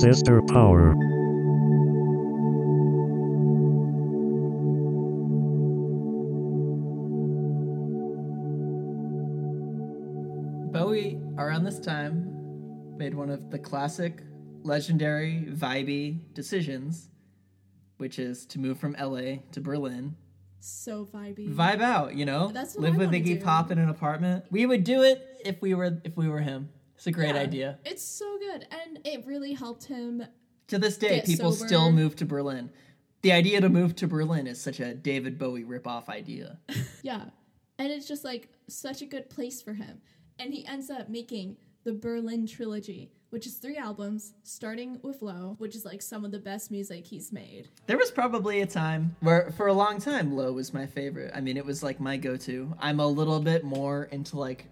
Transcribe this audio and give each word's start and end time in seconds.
Sister 0.00 0.40
Power. 0.42 0.94
Bowie, 10.70 11.20
around 11.36 11.64
this 11.64 11.80
time, 11.80 12.96
made 12.96 13.12
one 13.12 13.28
of 13.28 13.50
the 13.50 13.58
classic, 13.58 14.22
legendary, 14.62 15.44
vibey 15.48 16.20
decisions, 16.32 17.08
which 17.96 18.20
is 18.20 18.46
to 18.46 18.60
move 18.60 18.78
from 18.78 18.94
LA 19.00 19.38
to 19.50 19.60
Berlin. 19.60 20.14
So 20.60 21.08
vibey. 21.12 21.52
Vibe 21.52 21.80
out, 21.80 22.14
you 22.14 22.24
know? 22.24 22.52
That's 22.54 22.76
what 22.76 22.82
Live 22.82 22.94
I 22.94 22.98
with 22.98 23.06
wanna 23.08 23.18
Iggy 23.18 23.38
do. 23.40 23.44
Pop 23.44 23.72
in 23.72 23.78
an 23.78 23.88
apartment. 23.88 24.44
We 24.52 24.64
would 24.64 24.84
do 24.84 25.02
it 25.02 25.26
if 25.44 25.60
we 25.60 25.74
were 25.74 26.00
if 26.04 26.16
we 26.16 26.28
were 26.28 26.38
him. 26.38 26.68
It's 26.98 27.06
a 27.06 27.12
great 27.12 27.36
Yeah, 27.36 27.40
idea. 27.40 27.78
It's 27.84 28.02
so 28.02 28.38
good, 28.38 28.66
and 28.72 28.98
it 29.06 29.24
really 29.24 29.52
helped 29.54 29.84
him. 29.84 30.24
To 30.66 30.78
this 30.80 30.96
day, 30.98 31.22
people 31.24 31.52
sober. 31.52 31.66
still 31.68 31.92
move 31.92 32.16
to 32.16 32.26
Berlin. 32.26 32.70
The 33.22 33.30
idea 33.32 33.60
to 33.60 33.68
move 33.68 33.94
to 33.96 34.08
Berlin 34.08 34.46
is 34.48 34.60
such 34.60 34.80
a 34.80 34.94
David 34.94 35.38
Bowie 35.38 35.64
ripoff 35.64 36.08
idea. 36.08 36.58
Yeah, 37.02 37.26
and 37.78 37.92
it's 37.92 38.06
just 38.08 38.24
like 38.24 38.48
such 38.68 39.00
a 39.00 39.06
good 39.06 39.30
place 39.30 39.62
for 39.62 39.72
him, 39.74 40.00
and 40.40 40.52
he 40.52 40.66
ends 40.66 40.90
up 40.90 41.08
making 41.08 41.56
the 41.84 41.92
Berlin 41.92 42.46
trilogy, 42.48 43.12
which 43.30 43.46
is 43.46 43.54
three 43.54 43.76
albums, 43.76 44.34
starting 44.42 44.98
with 45.02 45.22
Low, 45.22 45.54
which 45.58 45.76
is 45.76 45.84
like 45.84 46.02
some 46.02 46.24
of 46.24 46.32
the 46.32 46.40
best 46.40 46.72
music 46.72 47.06
he's 47.06 47.30
made. 47.32 47.68
There 47.86 47.96
was 47.96 48.10
probably 48.10 48.60
a 48.60 48.66
time 48.66 49.14
where, 49.20 49.52
for 49.52 49.68
a 49.68 49.72
long 49.72 50.00
time, 50.00 50.34
Low 50.36 50.52
was 50.52 50.74
my 50.74 50.86
favorite. 50.86 51.30
I 51.32 51.40
mean, 51.40 51.56
it 51.56 51.64
was 51.64 51.84
like 51.84 52.00
my 52.00 52.16
go 52.16 52.36
to. 52.38 52.74
I'm 52.80 52.98
a 52.98 53.06
little 53.06 53.38
bit 53.38 53.62
more 53.62 54.04
into 54.10 54.36
like 54.36 54.66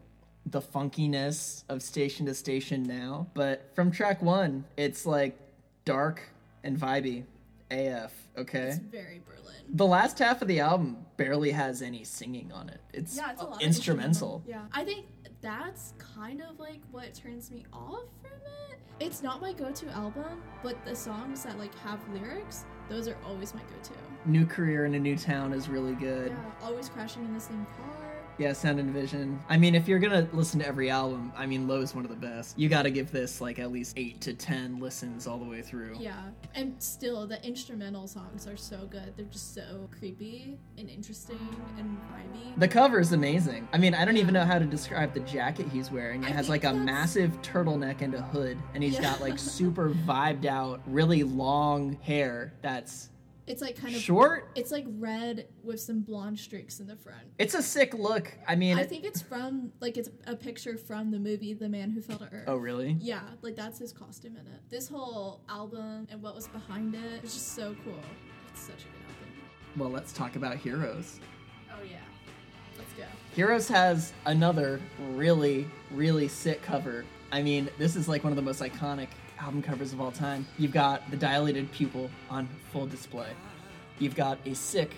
the 0.46 0.60
funkiness 0.60 1.64
of 1.68 1.82
Station 1.82 2.26
to 2.26 2.34
Station 2.34 2.84
now, 2.84 3.26
but 3.34 3.70
from 3.74 3.90
track 3.90 4.22
one, 4.22 4.64
it's 4.76 5.04
like 5.04 5.36
dark 5.84 6.22
and 6.62 6.78
vibey 6.78 7.24
AF, 7.70 8.12
okay? 8.38 8.68
It's 8.68 8.78
very 8.78 9.20
Berlin. 9.26 9.54
The 9.74 9.86
last 9.86 10.18
half 10.20 10.42
of 10.42 10.48
the 10.48 10.60
album 10.60 10.98
barely 11.16 11.50
has 11.50 11.82
any 11.82 12.04
singing 12.04 12.52
on 12.52 12.68
it. 12.68 12.80
It's, 12.92 13.16
Yeah, 13.16 13.32
it's 13.32 13.42
a 13.42 13.44
lot 13.44 13.56
of 13.56 13.62
instrumental. 13.62 14.42
Yeah, 14.46 14.62
I 14.72 14.84
think 14.84 15.06
that's 15.40 15.94
kind 15.98 16.40
of 16.40 16.60
like 16.60 16.80
what 16.92 17.12
turns 17.14 17.50
me 17.50 17.64
off 17.72 18.04
from 18.22 18.38
it. 18.70 18.78
It's 19.00 19.22
not 19.22 19.40
my 19.40 19.52
go-to 19.52 19.88
album, 19.90 20.42
but 20.62 20.82
the 20.84 20.94
songs 20.94 21.42
that 21.42 21.58
like 21.58 21.76
have 21.80 22.00
lyrics, 22.12 22.64
those 22.88 23.08
are 23.08 23.16
always 23.26 23.52
my 23.52 23.60
go-to. 23.62 23.92
New 24.30 24.46
Career 24.46 24.86
in 24.86 24.94
a 24.94 24.98
New 24.98 25.16
Town 25.16 25.52
is 25.52 25.68
really 25.68 25.94
good. 25.94 26.28
Yeah, 26.30 26.66
always 26.66 26.88
crashing 26.88 27.24
in 27.24 27.34
the 27.34 27.40
same 27.40 27.66
car. 27.76 28.05
Yeah, 28.38 28.52
Sound 28.52 28.78
and 28.78 28.90
Vision. 28.92 29.40
I 29.48 29.56
mean, 29.56 29.74
if 29.74 29.88
you're 29.88 29.98
gonna 29.98 30.28
listen 30.34 30.60
to 30.60 30.66
every 30.66 30.90
album, 30.90 31.32
I 31.34 31.46
mean, 31.46 31.66
Low 31.66 31.80
is 31.80 31.94
one 31.94 32.04
of 32.04 32.10
the 32.10 32.16
best. 32.16 32.58
You 32.58 32.68
gotta 32.68 32.90
give 32.90 33.10
this 33.10 33.40
like 33.40 33.58
at 33.58 33.72
least 33.72 33.94
eight 33.96 34.20
to 34.22 34.34
ten 34.34 34.78
listens 34.78 35.26
all 35.26 35.38
the 35.38 35.46
way 35.46 35.62
through. 35.62 35.96
Yeah, 35.98 36.20
and 36.54 36.74
still 36.82 37.26
the 37.26 37.42
instrumental 37.46 38.06
songs 38.06 38.46
are 38.46 38.56
so 38.58 38.86
good. 38.90 39.14
They're 39.16 39.24
just 39.26 39.54
so 39.54 39.88
creepy 39.98 40.58
and 40.76 40.90
interesting 40.90 41.38
and 41.78 41.96
vibey. 42.12 42.58
The 42.60 42.68
cover 42.68 43.00
is 43.00 43.12
amazing. 43.12 43.68
I 43.72 43.78
mean, 43.78 43.94
I 43.94 44.04
don't 44.04 44.18
even 44.18 44.34
know 44.34 44.44
how 44.44 44.58
to 44.58 44.66
describe 44.66 45.14
the 45.14 45.20
jacket 45.20 45.68
he's 45.72 45.90
wearing. 45.90 46.22
It 46.22 46.26
I 46.28 46.32
has 46.32 46.50
like 46.50 46.64
a 46.64 46.66
that's- 46.68 46.84
massive 46.84 47.40
turtleneck 47.40 48.02
and 48.02 48.14
a 48.14 48.20
hood, 48.22 48.58
and 48.74 48.82
he's 48.84 48.94
Yeah. 48.94 49.02
got 49.12 49.22
like 49.22 49.38
super 49.56 49.90
vibed 50.06 50.44
out, 50.44 50.82
really 50.86 51.22
long 51.22 51.94
hair 52.02 52.52
that's 52.60 53.08
It's 53.46 53.62
like 53.62 53.76
kind 53.80 53.94
of 53.94 54.00
short. 54.00 54.50
It's 54.56 54.72
like 54.72 54.84
red 54.88 55.46
with 55.62 55.80
some 55.80 56.00
blonde 56.00 56.38
streaks 56.38 56.80
in 56.80 56.86
the 56.88 56.96
front. 56.96 57.22
It's 57.38 57.54
a 57.54 57.62
sick 57.62 57.94
look. 57.94 58.36
I 58.48 58.56
mean, 58.56 58.76
I 58.76 58.82
it- 58.82 58.88
think 58.88 59.04
it's 59.04 59.22
from 59.22 59.72
like 59.80 59.96
it's 59.96 60.10
a 60.26 60.34
picture 60.34 60.76
from 60.76 61.10
the 61.12 61.18
movie 61.18 61.54
The 61.54 61.68
Man 61.68 61.90
Who 61.90 62.02
Fell 62.02 62.18
to 62.18 62.24
Earth. 62.32 62.44
oh 62.48 62.56
really? 62.56 62.96
Yeah, 63.00 63.20
like 63.42 63.54
that's 63.54 63.78
his 63.78 63.92
costume 63.92 64.32
in 64.36 64.46
it. 64.46 64.60
This 64.68 64.88
whole 64.88 65.42
album 65.48 66.08
and 66.10 66.20
what 66.20 66.34
was 66.34 66.48
behind 66.48 66.94
it 66.96 67.22
is 67.24 67.34
just 67.34 67.52
so 67.54 67.76
cool. 67.84 67.94
It's 68.52 68.62
such 68.62 68.74
a 68.74 68.78
good 68.78 69.06
album. 69.06 69.76
Well, 69.76 69.90
let's 69.90 70.12
talk 70.12 70.34
about 70.36 70.56
Heroes. 70.56 71.20
Oh 71.70 71.82
yeah. 71.88 71.98
Let's 72.78 72.92
go. 72.94 73.04
Heroes 73.34 73.68
has 73.68 74.12
another 74.26 74.80
really, 75.12 75.66
really 75.92 76.26
sick 76.28 76.62
cover. 76.62 77.04
I 77.32 77.42
mean, 77.42 77.68
this 77.78 77.96
is 77.96 78.08
like 78.08 78.24
one 78.24 78.32
of 78.32 78.36
the 78.36 78.42
most 78.42 78.60
iconic 78.60 79.08
album 79.38 79.62
covers 79.62 79.92
of 79.92 80.00
all 80.00 80.10
time. 80.12 80.46
You've 80.58 80.72
got 80.72 81.08
the 81.10 81.16
dilated 81.16 81.70
pupil 81.72 82.10
on 82.30 82.48
full 82.72 82.86
display. 82.86 83.28
You've 83.98 84.14
got 84.16 84.38
a 84.46 84.54
sick 84.54 84.94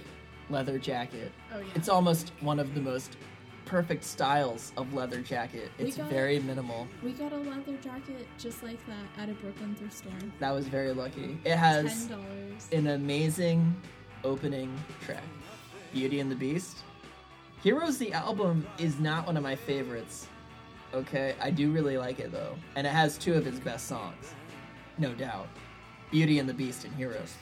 leather 0.51 0.79
jacket. 0.79 1.33
Oh, 1.55 1.59
yeah. 1.59 1.65
It's 1.75 1.89
almost 1.89 2.33
one 2.41 2.59
of 2.59 2.75
the 2.75 2.81
most 2.81 3.17
perfect 3.65 4.03
styles 4.03 4.73
of 4.79 4.95
leather 4.95 5.21
jacket. 5.21 5.71
It's 5.79 5.97
got- 5.99 6.09
very 6.09 6.39
minimal. 6.41 6.89
We 7.03 7.13
got 7.13 7.33
a 7.33 7.37
leather 7.37 7.77
jacket 7.83 8.27
just 8.39 8.63
like 8.63 8.79
that 8.87 9.23
at 9.23 9.29
a 9.29 9.35
Brooklyn 9.35 9.75
thrift 9.75 9.93
store. 9.99 10.13
That 10.41 10.53
was 10.53 10.67
very 10.67 10.93
lucky. 10.95 11.39
It 11.45 11.57
has 11.57 12.07
Ten 12.07 12.19
dollars. 12.19 12.69
an 12.73 12.87
amazing 12.89 13.77
opening 14.25 14.75
track 15.05 15.23
Beauty 15.93 16.21
and 16.21 16.31
the 16.31 16.35
Beast. 16.35 16.79
Heroes 17.63 17.99
the 17.99 18.13
album 18.13 18.67
is 18.79 18.99
not 18.99 19.27
one 19.27 19.37
of 19.37 19.43
my 19.43 19.55
favorites. 19.57 20.29
Okay, 20.95 21.35
I 21.41 21.51
do 21.51 21.71
really 21.71 21.99
like 21.99 22.19
it 22.19 22.33
though. 22.33 22.57
And 22.77 22.87
it 22.87 22.91
has 22.91 23.19
two 23.19 23.35
of 23.35 23.45
his 23.45 23.61
best 23.61 23.87
songs. 23.89 24.33
No 24.97 25.13
doubt. 25.15 25.49
Beauty 26.11 26.39
and 26.39 26.49
the 26.49 26.55
Beast 26.55 26.85
and 26.85 26.95
Heroes. 26.95 27.35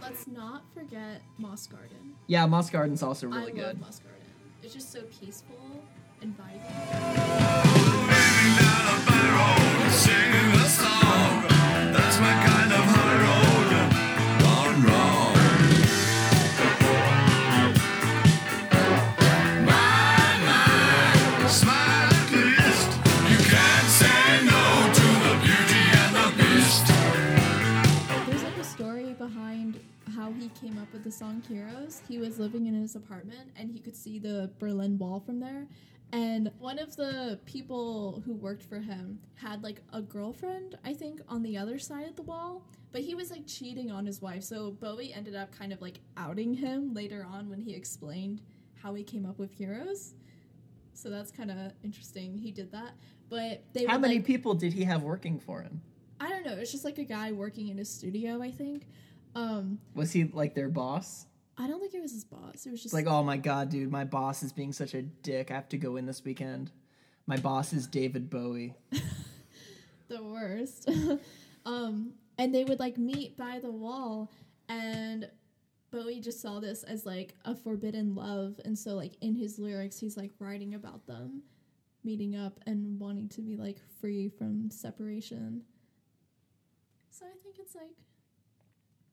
Let's 0.00 0.26
not 0.26 0.62
forget 0.74 1.22
Moss 1.38 1.66
Garden. 1.66 2.14
Yeah, 2.26 2.44
Moss 2.46 2.68
Garden's 2.70 3.02
also 3.02 3.28
really 3.28 3.52
I 3.52 3.54
good. 3.54 3.64
love 3.64 3.80
Moss 3.80 4.00
Garden. 4.00 4.20
It's 4.62 4.74
just 4.74 4.92
so 4.92 5.02
peaceful 5.20 5.82
and 6.20 6.36
vibey. 6.36 7.72
Came 30.62 30.78
up 30.78 30.92
with 30.92 31.02
the 31.02 31.10
song 31.10 31.42
Heroes. 31.48 32.02
He 32.08 32.18
was 32.18 32.38
living 32.38 32.66
in 32.66 32.74
his 32.74 32.94
apartment 32.94 33.50
and 33.56 33.68
he 33.68 33.80
could 33.80 33.96
see 33.96 34.20
the 34.20 34.48
Berlin 34.60 34.96
Wall 34.96 35.18
from 35.18 35.40
there. 35.40 35.66
And 36.12 36.52
one 36.60 36.78
of 36.78 36.94
the 36.94 37.40
people 37.46 38.22
who 38.24 38.34
worked 38.34 38.62
for 38.62 38.78
him 38.78 39.18
had 39.34 39.64
like 39.64 39.80
a 39.92 40.00
girlfriend, 40.00 40.78
I 40.84 40.94
think, 40.94 41.20
on 41.28 41.42
the 41.42 41.58
other 41.58 41.80
side 41.80 42.06
of 42.06 42.14
the 42.14 42.22
wall. 42.22 42.62
But 42.92 43.00
he 43.00 43.16
was 43.16 43.32
like 43.32 43.44
cheating 43.44 43.90
on 43.90 44.06
his 44.06 44.22
wife. 44.22 44.44
So 44.44 44.70
Bowie 44.70 45.12
ended 45.12 45.34
up 45.34 45.50
kind 45.50 45.72
of 45.72 45.82
like 45.82 45.98
outing 46.16 46.54
him 46.54 46.94
later 46.94 47.26
on 47.28 47.50
when 47.50 47.60
he 47.60 47.74
explained 47.74 48.40
how 48.80 48.94
he 48.94 49.02
came 49.02 49.26
up 49.26 49.40
with 49.40 49.50
Heroes. 49.50 50.14
So 50.94 51.10
that's 51.10 51.32
kind 51.32 51.50
of 51.50 51.56
interesting. 51.82 52.38
He 52.38 52.52
did 52.52 52.70
that. 52.70 52.92
But 53.28 53.64
they 53.72 53.86
How 53.86 53.94
would, 53.94 54.02
many 54.02 54.16
like, 54.16 54.26
people 54.26 54.54
did 54.54 54.74
he 54.74 54.84
have 54.84 55.02
working 55.02 55.40
for 55.40 55.62
him? 55.62 55.80
I 56.20 56.28
don't 56.28 56.46
know. 56.46 56.52
It's 56.52 56.70
just 56.70 56.84
like 56.84 56.98
a 56.98 57.04
guy 57.04 57.32
working 57.32 57.66
in 57.66 57.78
his 57.78 57.90
studio, 57.90 58.40
I 58.40 58.52
think. 58.52 58.86
Um, 59.34 59.78
Was 59.94 60.12
he 60.12 60.24
like 60.24 60.54
their 60.54 60.68
boss? 60.68 61.26
I 61.58 61.66
don't 61.66 61.80
think 61.80 61.94
it 61.94 62.00
was 62.00 62.12
his 62.12 62.24
boss. 62.24 62.66
It 62.66 62.70
was 62.70 62.82
just 62.82 62.94
like, 62.94 63.06
oh 63.06 63.22
my 63.22 63.36
god, 63.36 63.70
dude, 63.70 63.90
my 63.90 64.04
boss 64.04 64.42
is 64.42 64.52
being 64.52 64.72
such 64.72 64.94
a 64.94 65.02
dick. 65.02 65.50
I 65.50 65.54
have 65.54 65.68
to 65.70 65.78
go 65.78 65.96
in 65.96 66.06
this 66.06 66.24
weekend. 66.24 66.70
My 67.26 67.36
boss 67.36 67.72
is 67.72 67.86
David 67.86 68.30
Bowie. 68.30 68.74
the 70.08 70.22
worst. 70.22 70.90
um, 71.66 72.12
and 72.38 72.54
they 72.54 72.64
would 72.64 72.80
like 72.80 72.98
meet 72.98 73.36
by 73.36 73.58
the 73.60 73.70
wall, 73.70 74.32
and 74.68 75.28
Bowie 75.90 76.20
just 76.20 76.40
saw 76.40 76.58
this 76.58 76.82
as 76.82 77.06
like 77.06 77.36
a 77.44 77.54
forbidden 77.54 78.14
love, 78.14 78.58
and 78.64 78.76
so 78.76 78.94
like 78.94 79.12
in 79.20 79.36
his 79.36 79.58
lyrics, 79.58 79.98
he's 79.98 80.16
like 80.16 80.32
writing 80.38 80.74
about 80.74 81.06
them 81.06 81.42
meeting 82.04 82.36
up 82.36 82.58
and 82.66 82.98
wanting 82.98 83.28
to 83.28 83.40
be 83.40 83.56
like 83.56 83.78
free 84.00 84.28
from 84.28 84.70
separation. 84.70 85.62
So 87.10 87.26
I 87.26 87.36
think 87.42 87.56
it's 87.58 87.74
like 87.74 87.96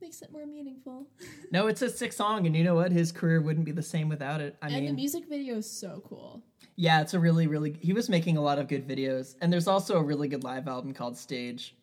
makes 0.01 0.21
it 0.21 0.31
more 0.31 0.45
meaningful. 0.45 1.07
No, 1.51 1.65
it's 1.67 1.81
a 1.81 1.89
sick 1.89 2.13
song, 2.13 2.45
and 2.45 2.55
you 2.55 2.63
know 2.63 2.75
what? 2.75 2.91
His 2.91 3.11
career 3.11 3.41
wouldn't 3.41 3.65
be 3.65 3.71
the 3.71 3.81
same 3.81 4.07
without 4.07 4.39
it. 4.39 4.55
I 4.61 4.67
mean 4.69 4.77
and 4.79 4.87
the 4.89 4.93
music 4.93 5.27
video 5.27 5.57
is 5.57 5.69
so 5.69 6.03
cool. 6.07 6.43
yeah, 6.75 7.01
it's 7.01 7.13
a 7.15 7.19
really, 7.19 7.47
really. 7.47 7.75
He 7.81 7.91
was 7.93 8.07
making 8.07 8.37
a 8.37 8.41
lot 8.41 8.59
of 8.59 8.67
good 8.67 8.87
videos, 8.87 9.35
and 9.41 9.51
there's 9.51 9.67
also 9.67 9.97
a 9.97 10.03
really 10.03 10.27
good 10.27 10.43
live 10.43 10.67
album 10.67 10.93
called 10.93 11.17
Stage. 11.17 11.75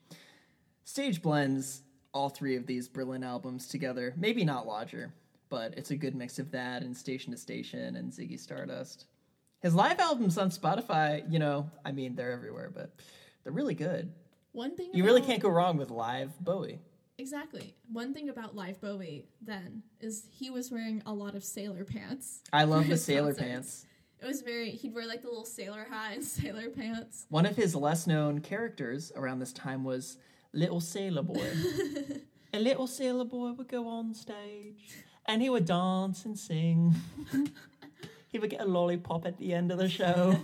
Stage 0.85 1.21
blends 1.21 1.83
all 2.15 2.29
three 2.29 2.55
of 2.57 2.67
these 2.67 2.89
Berlin 2.89 3.25
albums 3.25 3.67
together. 3.67 4.15
Maybe 4.17 4.45
not 4.45 4.67
Lodger, 4.69 5.13
but 5.49 5.75
it's 5.77 5.91
a 5.91 5.97
good 5.97 6.15
mix 6.15 6.39
of 6.39 6.53
that 6.53 6.83
and 6.83 6.97
Station 6.97 7.33
to 7.33 7.37
Station 7.39 7.97
and 7.97 8.13
Ziggy 8.13 8.39
Stardust. 8.39 9.07
His 9.63 9.75
live 9.75 9.99
albums 9.99 10.39
on 10.39 10.51
Spotify, 10.51 11.31
you 11.33 11.41
know, 11.41 11.69
I 11.85 11.91
mean, 11.91 12.15
they're 12.15 12.31
everywhere, 12.33 12.71
but 12.73 12.93
they're 13.43 13.53
really 13.53 13.75
good. 13.75 14.13
One 14.53 14.77
thing 14.77 14.91
You 14.95 15.05
really 15.05 15.23
can't 15.23 15.43
go 15.43 15.49
wrong 15.49 15.77
with 15.77 15.91
live 15.91 16.39
Bowie. 16.41 16.79
Exactly. 17.19 17.75
One 17.91 18.13
thing 18.13 18.29
about 18.29 18.55
Live 18.55 18.81
Bowie 18.81 19.27
then 19.41 19.83
is 20.01 20.27
he 20.31 20.51
was 20.51 20.71
wearing 20.71 21.03
a 21.07 21.13
lot 21.13 21.35
of 21.35 21.45
sailor 21.45 21.85
pants. 21.85 22.43
I 22.53 22.65
love 22.65 22.89
the 22.89 22.97
sailor 22.97 23.33
concerts. 23.33 23.49
pants. 23.49 23.87
It 24.21 24.27
was 24.27 24.43
very. 24.43 24.71
He'd 24.71 24.95
wear 24.95 25.07
like 25.07 25.23
the 25.23 25.29
little 25.29 25.45
sailor 25.45 25.87
hat 25.89 26.13
and 26.15 26.25
sailor 26.25 26.69
pants. 26.69 27.27
One 27.31 27.47
of 27.47 27.57
his 27.57 27.75
less 27.75 28.07
known 28.07 28.41
characters 28.41 29.13
around 29.17 29.39
this 29.39 29.53
time 29.53 29.85
was 29.85 30.19
little 30.53 30.81
sailor 30.81 31.23
boy. 31.23 31.53
a 32.53 32.59
little 32.59 32.87
sailor 32.87 33.25
boy 33.25 33.53
would 33.53 33.69
go 33.69 33.89
on 33.89 34.15
stage 34.15 35.05
and 35.27 35.43
he 35.43 35.51
would 35.51 35.65
dance 35.65 36.25
and 36.25 36.39
sing. 36.39 36.95
he 38.29 38.39
would 38.39 38.51
get 38.51 38.61
a 38.61 38.65
lollipop 38.65 39.27
at 39.27 39.39
the 39.39 39.53
end 39.53 39.71
of 39.71 39.79
the 39.79 39.89
show. 39.89 40.39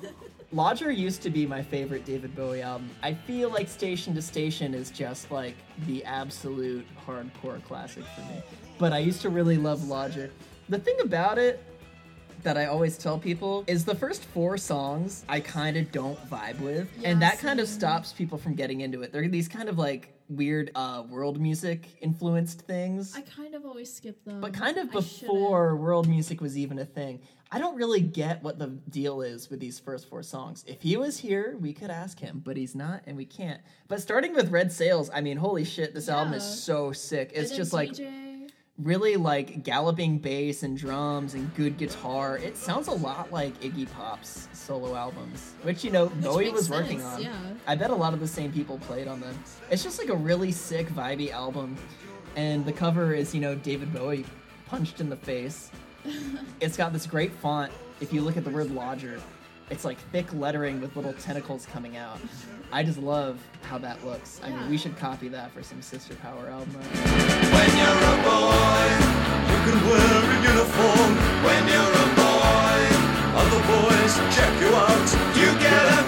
Lodger 0.52 0.90
used 0.90 1.22
to 1.22 1.31
be 1.31 1.46
my 1.46 1.62
favorite 1.62 2.04
David 2.04 2.37
Bowie 2.37 2.60
album. 2.60 2.90
I 3.02 3.14
feel 3.14 3.49
like 3.49 3.69
Station 3.69 4.14
to 4.14 4.20
Station 4.22 4.75
is 4.75 4.90
just 4.90 5.31
like 5.31 5.54
the 5.87 6.04
absolute 6.04 6.87
hardcore 7.06 7.62
classic 7.64 8.04
for 8.14 8.20
me. 8.22 8.43
But 8.78 8.93
I 8.93 8.99
used 8.99 9.22
to 9.22 9.31
really 9.31 9.56
love 9.56 9.88
Lodger. 9.88 10.31
The 10.69 10.78
thing 10.78 10.96
about 11.00 11.38
it 11.38 11.64
that 12.43 12.58
I 12.58 12.66
always 12.66 12.99
tell 12.99 13.19
people 13.19 13.64
is 13.66 13.84
the 13.84 13.94
first 13.94 14.25
four 14.25 14.58
songs 14.58 15.25
I 15.26 15.40
kind 15.40 15.76
of 15.76 15.90
don't 15.90 16.19
vibe 16.28 16.60
with, 16.60 16.88
and 16.96 17.02
Yeah, 17.02 17.31
that 17.31 17.38
kind 17.38 17.58
of 17.60 17.69
stops 17.69 18.12
people 18.12 18.37
from 18.37 18.55
getting 18.55 18.81
into 18.82 19.00
it. 19.02 19.12
They're 19.12 19.28
these 19.28 19.48
kind 19.48 19.69
of 19.70 19.78
like 19.78 20.12
weird 20.28 20.70
uh, 20.75 21.05
world 21.08 21.40
music 21.40 21.88
influenced 22.00 22.62
things, 22.62 23.14
I 23.16 23.20
kind 23.22 23.55
of 23.55 23.64
always 23.64 23.93
skip 23.93 24.22
them. 24.25 24.40
but 24.40 24.52
kind 24.52 24.76
of 24.76 24.90
before 24.90 25.76
world 25.76 26.08
music 26.08 26.40
was 26.40 26.58
even 26.58 26.78
a 26.78 26.84
thing. 26.84 27.20
I 27.54 27.58
don't 27.58 27.76
really 27.76 28.00
get 28.00 28.43
what 28.43 28.58
the 28.58 28.69
deal 28.88 29.20
is 29.20 29.50
with 29.50 29.60
these 29.60 29.78
first 29.78 30.08
four 30.08 30.22
songs. 30.22 30.64
If 30.66 30.81
he 30.81 30.96
was 30.96 31.19
here, 31.19 31.58
we 31.60 31.75
could 31.75 31.90
ask 31.90 32.19
him, 32.19 32.40
but 32.43 32.56
he's 32.56 32.75
not, 32.75 33.02
and 33.06 33.14
we 33.14 33.26
can't. 33.26 33.60
But 33.88 34.00
starting 34.00 34.34
with 34.34 34.50
Red 34.50 34.72
Sails, 34.72 35.10
I 35.12 35.20
mean, 35.20 35.37
holy 35.37 35.64
shit, 35.64 35.93
this 35.93 36.08
album 36.08 36.32
is 36.32 36.43
so 36.43 36.93
sick. 36.93 37.31
It's 37.34 37.54
just 37.54 37.75
like 37.75 37.90
DJ, 37.90 38.49
really 38.78 39.16
like 39.16 39.64
galloping 39.64 40.16
bass 40.19 40.62
and 40.62 40.78
drums 40.78 41.34
and 41.34 41.54
good 41.54 41.76
guitar. 41.76 42.38
It 42.38 42.56
sounds 42.56 42.88
a 42.88 42.93
lot 42.93 43.31
like 43.31 43.60
Iggy 43.60 43.90
Pop's 43.93 44.48
solo 44.55 44.96
albums, 44.96 45.52
which 45.62 45.84
you 45.84 45.90
know 45.90 46.06
Bowie 46.08 46.46
makes 46.46 46.56
was 46.56 46.70
working 46.70 47.02
on. 47.02 47.20
yeah. 47.20 47.37
I 47.66 47.75
bet 47.75 47.90
a 47.90 47.94
lot 47.94 48.14
of 48.14 48.20
the 48.20 48.28
same 48.28 48.50
people 48.50 48.78
played 48.78 49.06
on 49.08 49.20
them. 49.20 49.38
It's 49.70 49.82
just 49.82 49.98
like 49.98 50.08
a 50.08 50.16
really 50.16 50.52
sick, 50.52 50.88
vibey 50.88 51.31
album, 51.31 51.76
and 52.34 52.64
the 52.64 52.72
cover 52.72 53.12
is 53.12 53.34
you 53.34 53.43
know 53.43 53.55
David 53.55 53.93
Bowie 53.93 54.25
punched 54.66 55.02
in 55.02 55.10
the 55.10 55.16
face. 55.16 55.70
It's 56.60 56.76
got 56.76 56.93
this 56.93 57.06
great 57.06 57.32
font. 57.32 57.72
If 58.00 58.12
you 58.12 58.20
look 58.22 58.37
at 58.37 58.44
the 58.44 58.50
word 58.50 58.70
lodger, 58.70 59.20
it's 59.70 59.84
like 59.84 59.99
thick 60.10 60.32
lettering 60.34 60.81
with 60.81 60.96
little 60.96 61.12
tentacles 61.14 61.66
coming 61.66 61.96
out. 61.96 62.19
I 62.72 62.82
just 62.82 62.99
love 62.99 63.40
how 63.62 63.78
that 63.78 64.04
looks. 64.04 64.40
I 64.43 64.50
mean, 64.50 64.69
we 64.69 64.76
should 64.76 64.96
copy 64.96 65.28
that 65.28 65.52
for 65.52 65.62
some 65.62 65.81
Sister 65.81 66.14
Power 66.16 66.49
album. 66.49 66.72
When 66.72 67.70
you're 67.78 68.02
a 68.12 68.16
boy, 68.26 68.84
you 69.49 69.58
can 69.64 69.78
wear 69.87 70.20
a 70.25 70.37
uniform. 70.44 71.10
When 71.44 71.62
you're 71.69 71.94
a 72.05 72.08
boy, 72.16 72.81
other 73.38 73.62
boys 73.70 74.12
check 74.34 74.52
you 74.60 74.75
out. 74.75 75.08
You 75.37 75.48
get 75.60 75.84
a 75.98 76.01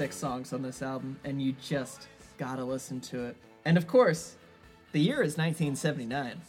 Sick 0.00 0.14
songs 0.14 0.54
on 0.54 0.62
this 0.62 0.80
album, 0.80 1.20
and 1.24 1.42
you 1.42 1.54
just 1.62 2.08
gotta 2.38 2.64
listen 2.64 3.02
to 3.02 3.26
it. 3.26 3.36
And 3.66 3.76
of 3.76 3.86
course, 3.86 4.36
the 4.92 4.98
year 4.98 5.16
is 5.16 5.36
1979. 5.36 6.40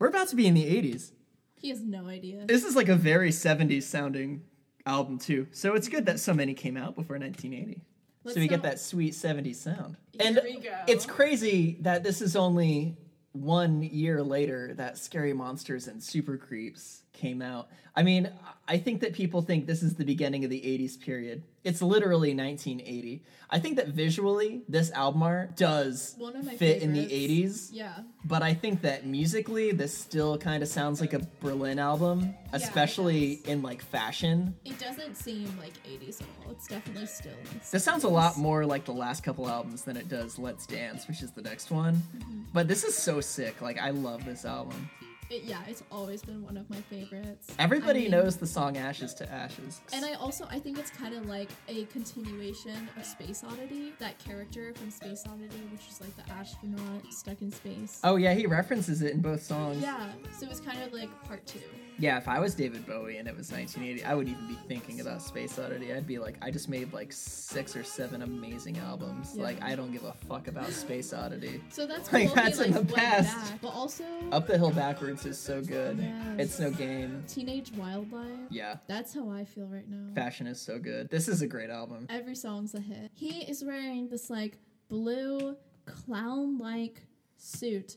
We're 0.00 0.08
about 0.08 0.26
to 0.30 0.34
be 0.34 0.48
in 0.48 0.54
the 0.54 0.64
80s. 0.64 1.12
he 1.54 1.68
has 1.68 1.80
no 1.80 2.08
idea. 2.08 2.44
This 2.46 2.64
is 2.64 2.74
like 2.74 2.88
a 2.88 2.96
very 2.96 3.30
70s 3.30 3.84
sounding 3.84 4.42
album, 4.84 5.20
too. 5.20 5.46
So 5.52 5.76
it's 5.76 5.86
good 5.86 6.06
that 6.06 6.18
so 6.18 6.34
many 6.34 6.54
came 6.54 6.76
out 6.76 6.96
before 6.96 7.20
1980. 7.20 7.82
Let's 8.24 8.34
so 8.34 8.40
we 8.40 8.48
get 8.48 8.62
that 8.62 8.80
sweet 8.80 9.12
70s 9.12 9.54
sound. 9.54 9.96
And 10.18 10.40
it's 10.88 11.06
crazy 11.06 11.78
that 11.82 12.02
this 12.02 12.20
is 12.20 12.34
only 12.34 12.96
one 13.30 13.80
year 13.80 14.24
later 14.24 14.74
that 14.74 14.98
Scary 14.98 15.32
Monsters 15.32 15.86
and 15.86 16.02
Super 16.02 16.36
Creeps 16.36 17.04
came 17.18 17.42
out. 17.42 17.68
I 17.94 18.02
mean, 18.02 18.30
I 18.68 18.78
think 18.78 19.00
that 19.00 19.12
people 19.12 19.42
think 19.42 19.66
this 19.66 19.82
is 19.82 19.94
the 19.94 20.04
beginning 20.04 20.44
of 20.44 20.50
the 20.50 20.60
80s 20.60 21.00
period. 21.00 21.42
It's 21.64 21.82
literally 21.82 22.34
1980. 22.34 23.24
I 23.50 23.58
think 23.58 23.76
that 23.76 23.88
visually, 23.88 24.62
this 24.68 24.92
album 24.92 25.22
art 25.22 25.56
does 25.56 26.14
One 26.16 26.36
of 26.36 26.44
my 26.44 26.54
fit 26.54 26.82
in 26.82 26.92
the 26.92 27.06
80s. 27.06 27.70
Yeah. 27.72 27.94
But 28.24 28.42
I 28.42 28.54
think 28.54 28.82
that 28.82 29.04
musically, 29.06 29.72
this 29.72 29.96
still 29.96 30.38
kind 30.38 30.62
of 30.62 30.68
sounds 30.68 31.00
like 31.00 31.12
a 31.12 31.20
Berlin 31.40 31.78
album, 31.78 32.34
especially 32.52 33.36
does. 33.36 33.46
in 33.46 33.62
like 33.62 33.82
fashion. 33.82 34.54
It 34.64 34.78
doesn't 34.78 35.16
seem 35.16 35.52
like 35.58 35.72
80s 35.84 36.20
at 36.20 36.28
all. 36.44 36.52
It's 36.52 36.68
definitely 36.68 37.06
still. 37.06 37.32
This 37.72 37.82
sounds 37.82 38.04
a 38.04 38.08
lot 38.08 38.36
more 38.36 38.64
like 38.64 38.84
the 38.84 38.92
last 38.92 39.24
couple 39.24 39.48
albums 39.48 39.82
than 39.82 39.96
it 39.96 40.08
does 40.08 40.38
Let's 40.38 40.66
Dance, 40.66 41.08
which 41.08 41.22
is 41.22 41.32
the 41.32 41.42
next 41.42 41.70
one. 41.70 41.96
Mm-hmm. 41.96 42.42
But 42.52 42.68
this 42.68 42.84
is 42.84 42.94
so 42.94 43.20
sick. 43.20 43.60
Like, 43.60 43.80
I 43.80 43.90
love 43.90 44.24
this 44.24 44.44
album. 44.44 44.88
It, 45.30 45.44
yeah, 45.44 45.60
it's 45.68 45.82
always 45.92 46.22
been 46.22 46.42
one 46.42 46.56
of 46.56 46.68
my 46.70 46.80
favorites. 46.90 47.48
Everybody 47.58 48.00
I 48.00 48.02
mean- 48.04 48.10
knows 48.12 48.36
the 48.36 48.46
song 48.46 48.78
Ashes 48.78 49.12
to 49.14 49.30
Ashes. 49.30 49.80
And 49.92 50.04
I 50.04 50.14
also 50.14 50.46
I 50.50 50.58
think 50.58 50.78
it's 50.78 50.90
kind 50.90 51.14
of 51.14 51.26
like 51.26 51.50
a 51.68 51.84
continuation 51.86 52.88
of 52.96 53.04
Space 53.04 53.44
Oddity, 53.44 53.92
that 53.98 54.18
character 54.18 54.72
from 54.74 54.90
Space 54.90 55.24
Oddity, 55.26 55.60
which 55.70 55.86
is 55.90 56.00
like 56.00 56.16
the 56.16 56.32
astronaut 56.32 57.04
stuck 57.10 57.42
in 57.42 57.52
space. 57.52 58.00
oh, 58.04 58.16
yeah, 58.16 58.32
he 58.32 58.46
references 58.46 59.02
it 59.02 59.12
in 59.12 59.20
both 59.20 59.42
songs. 59.42 59.82
Yeah, 59.82 60.08
so 60.38 60.46
it's 60.48 60.60
kind 60.60 60.82
of 60.82 60.92
like 60.92 61.10
part 61.24 61.44
two. 61.46 61.60
Yeah, 62.00 62.16
if 62.16 62.28
I 62.28 62.38
was 62.38 62.54
David 62.54 62.86
Bowie 62.86 63.16
and 63.18 63.26
it 63.26 63.36
was 63.36 63.50
1980, 63.50 64.04
I 64.04 64.14
would 64.14 64.28
even 64.28 64.46
be 64.46 64.56
thinking 64.68 65.00
about 65.00 65.20
Space 65.20 65.58
Oddity. 65.58 65.92
I'd 65.92 66.06
be 66.06 66.18
like, 66.20 66.36
I 66.40 66.50
just 66.52 66.68
made 66.68 66.92
like 66.92 67.12
six 67.12 67.74
or 67.74 67.82
seven 67.82 68.22
amazing 68.22 68.78
albums. 68.78 69.32
Yeah. 69.34 69.42
Like, 69.42 69.60
I 69.62 69.74
don't 69.74 69.90
give 69.90 70.04
a 70.04 70.12
fuck 70.12 70.46
about 70.46 70.70
Space 70.70 71.12
Oddity. 71.12 71.60
So 71.70 71.86
that's 71.86 72.12
Like, 72.12 72.26
cool. 72.28 72.36
that's 72.36 72.60
he, 72.60 72.66
in 72.66 72.72
the 72.72 72.84
past. 72.84 73.34
back, 73.50 73.60
but 73.60 73.74
also 73.74 74.04
Up 74.30 74.46
the 74.46 74.56
Hill 74.56 74.70
Backwards 74.70 75.17
is 75.26 75.38
so 75.38 75.62
good. 75.62 75.98
Yes. 75.98 76.36
It's 76.38 76.58
no 76.60 76.70
game. 76.70 77.24
Teenage 77.28 77.72
Wildlife. 77.72 78.48
Yeah. 78.50 78.76
That's 78.86 79.14
how 79.14 79.30
I 79.30 79.44
feel 79.44 79.66
right 79.66 79.88
now. 79.88 80.14
Fashion 80.14 80.46
is 80.46 80.60
so 80.60 80.78
good. 80.78 81.10
This 81.10 81.28
is 81.28 81.42
a 81.42 81.46
great 81.46 81.70
album. 81.70 82.06
Every 82.08 82.34
song's 82.34 82.74
a 82.74 82.80
hit. 82.80 83.10
He 83.14 83.42
is 83.42 83.64
wearing 83.64 84.08
this 84.08 84.30
like 84.30 84.58
blue 84.88 85.56
clown-like 85.86 87.02
suit 87.36 87.96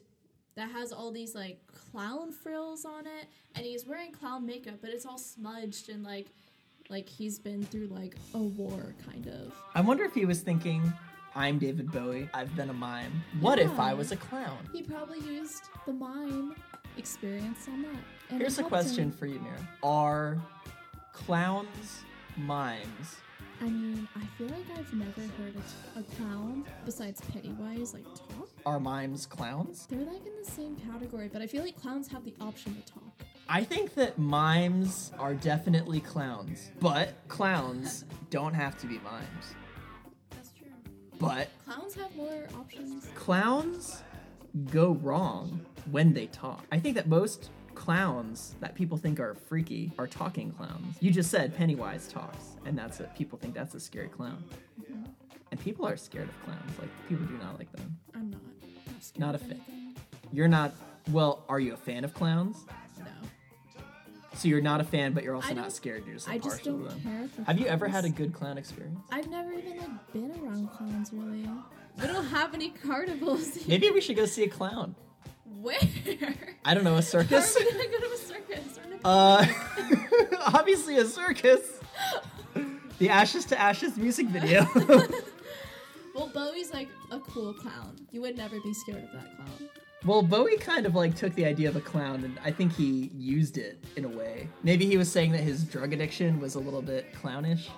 that 0.55 0.69
has 0.71 0.91
all 0.91 1.11
these 1.11 1.33
like 1.35 1.59
clown 1.67 2.31
frills 2.31 2.85
on 2.85 3.05
it, 3.05 3.27
and 3.55 3.65
he's 3.65 3.85
wearing 3.85 4.11
clown 4.11 4.45
makeup, 4.45 4.75
but 4.81 4.89
it's 4.89 5.05
all 5.05 5.17
smudged 5.17 5.89
and 5.89 6.03
like 6.03 6.27
like 6.89 7.07
he's 7.07 7.39
been 7.39 7.63
through 7.63 7.87
like 7.87 8.15
a 8.33 8.37
war 8.37 8.93
kind 9.09 9.27
of. 9.27 9.53
I 9.73 9.81
wonder 9.81 10.03
if 10.03 10.13
he 10.13 10.25
was 10.25 10.41
thinking, 10.41 10.91
I'm 11.35 11.57
David 11.57 11.89
Bowie. 11.91 12.29
I've 12.33 12.53
been 12.55 12.69
a 12.69 12.73
mime. 12.73 13.23
What 13.39 13.59
if 13.59 13.79
I 13.79 13.93
was 13.93 14.11
a 14.11 14.17
clown? 14.17 14.57
He 14.73 14.83
probably 14.83 15.19
used 15.19 15.63
the 15.85 15.93
mime 15.93 16.55
experience 17.01 17.67
on 17.67 17.81
that. 17.81 17.89
and 18.29 18.39
Here's 18.39 18.59
a 18.59 18.63
question 18.63 19.05
him. 19.05 19.11
for 19.11 19.25
you, 19.25 19.39
Mira. 19.39 19.67
Are 19.81 20.37
clowns 21.13 22.03
mimes? 22.37 23.17
I 23.59 23.65
mean, 23.65 24.07
I 24.15 24.25
feel 24.37 24.47
like 24.47 24.65
I've 24.77 24.93
never 24.93 25.21
heard 25.21 25.55
a, 25.95 25.99
a 25.99 26.03
clown 26.15 26.63
besides 26.85 27.21
Pennywise 27.31 27.93
like 27.93 28.05
talk. 28.15 28.49
Are 28.65 28.79
mimes 28.79 29.25
clowns? 29.25 29.87
They're 29.87 29.99
like 29.99 30.25
in 30.25 30.33
the 30.43 30.49
same 30.49 30.75
category, 30.77 31.29
but 31.31 31.41
I 31.41 31.47
feel 31.47 31.63
like 31.63 31.79
clowns 31.79 32.07
have 32.09 32.23
the 32.23 32.33
option 32.39 32.75
to 32.75 32.93
talk. 32.93 33.03
I 33.49 33.63
think 33.63 33.95
that 33.95 34.17
mimes 34.17 35.11
are 35.19 35.33
definitely 35.33 35.99
clowns, 35.99 36.71
but 36.79 37.13
clowns 37.27 38.05
don't 38.29 38.53
have 38.53 38.77
to 38.79 38.87
be 38.87 38.99
mimes. 38.99 39.55
That's 40.29 40.51
true. 40.51 40.67
But 41.19 41.49
Clowns 41.65 41.95
have 41.95 42.15
more 42.15 42.47
options. 42.59 43.07
clowns 43.15 44.01
go 44.71 44.93
wrong 45.01 45.65
when 45.89 46.13
they 46.13 46.27
talk. 46.27 46.63
I 46.71 46.79
think 46.79 46.95
that 46.95 47.07
most 47.07 47.49
clowns 47.75 48.55
that 48.59 48.75
people 48.75 48.97
think 48.97 49.19
are 49.19 49.33
freaky 49.33 49.91
are 49.97 50.07
talking 50.07 50.51
clowns. 50.51 50.97
You 50.99 51.11
just 51.11 51.31
said 51.31 51.55
Pennywise 51.55 52.07
talks, 52.07 52.57
and 52.65 52.77
that's 52.77 52.99
it. 52.99 53.09
People 53.15 53.37
think 53.39 53.53
that's 53.53 53.73
a 53.75 53.79
scary 53.79 54.07
clown. 54.09 54.43
And 55.51 55.59
people 55.59 55.85
are 55.85 55.97
scared 55.97 56.29
of 56.29 56.43
clowns. 56.45 56.79
Like, 56.79 56.89
people 57.09 57.25
do 57.25 57.33
not 57.37 57.57
like 57.57 57.71
them. 57.73 57.97
I'm 58.15 58.29
not. 58.29 58.39
I'm 58.87 59.01
scared 59.01 59.19
Not 59.19 59.35
a 59.35 59.37
fan. 59.37 59.95
You're 60.31 60.47
not, 60.47 60.73
well, 61.11 61.43
are 61.49 61.59
you 61.59 61.73
a 61.73 61.77
fan 61.77 62.05
of 62.05 62.13
clowns? 62.13 62.57
No. 62.99 63.05
So 64.35 64.47
you're 64.47 64.61
not 64.61 64.79
a 64.79 64.85
fan, 64.85 65.11
but 65.11 65.23
you're 65.25 65.35
also 65.35 65.53
not 65.53 65.73
scared. 65.73 66.05
You're 66.05 66.15
just 66.15 66.29
I 66.29 66.37
just 66.37 66.63
don't 66.63 66.85
them. 66.87 67.01
care 67.01 67.27
for 67.35 67.43
Have 67.43 67.59
you 67.59 67.67
ever 67.67 67.87
had 67.87 68.05
a 68.05 68.09
good 68.09 68.31
clown 68.31 68.57
experience? 68.57 68.99
I've 69.11 69.29
never 69.29 69.51
even 69.51 69.77
like 69.77 70.13
been 70.13 70.31
around 70.41 70.69
clowns 70.71 71.11
really. 71.11 71.45
We 71.99 72.07
don't 72.07 72.25
have 72.27 72.53
any 72.53 72.69
carnivals 72.69 73.53
here. 73.55 73.65
Maybe 73.67 73.89
we 73.91 73.99
should 73.99 74.15
go 74.15 74.25
see 74.25 74.43
a 74.43 74.47
clown. 74.49 74.95
Where? 75.61 75.77
I 76.65 76.73
don't 76.73 76.83
know, 76.83 76.91
a 76.91 76.93
How 76.93 76.97
are 76.99 77.01
circus? 77.01 77.55
we 77.59 77.71
gonna 77.71 77.83
go 77.87 77.99
to 77.99 78.13
a 78.13 78.17
circus? 78.17 78.79
In 78.85 78.93
a- 78.93 79.07
Uh, 79.07 79.45
obviously 80.53 80.97
a 80.97 81.05
circus. 81.05 81.61
The 82.99 83.09
Ashes 83.09 83.45
to 83.45 83.59
Ashes 83.59 83.97
music 83.97 84.27
video. 84.27 84.67
well, 86.15 86.29
Bowie's 86.33 86.73
like 86.73 86.87
a 87.11 87.19
cool 87.19 87.53
clown. 87.53 87.95
You 88.11 88.21
would 88.21 88.37
never 88.37 88.59
be 88.61 88.73
scared 88.73 89.03
of 89.03 89.11
that 89.13 89.35
clown. 89.35 89.69
well, 90.05 90.21
Bowie 90.21 90.57
kind 90.57 90.85
of 90.85 90.95
like 90.95 91.15
took 91.15 91.33
the 91.35 91.45
idea 91.45 91.67
of 91.69 91.75
a 91.75 91.81
clown 91.81 92.23
and 92.23 92.39
I 92.43 92.51
think 92.51 92.73
he 92.73 93.09
used 93.15 93.57
it 93.57 93.83
in 93.95 94.05
a 94.05 94.09
way. 94.09 94.47
Maybe 94.63 94.85
he 94.85 94.97
was 94.97 95.11
saying 95.11 95.31
that 95.33 95.41
his 95.41 95.63
drug 95.63 95.93
addiction 95.93 96.39
was 96.39 96.55
a 96.55 96.59
little 96.59 96.81
bit 96.81 97.13
clownish. 97.13 97.69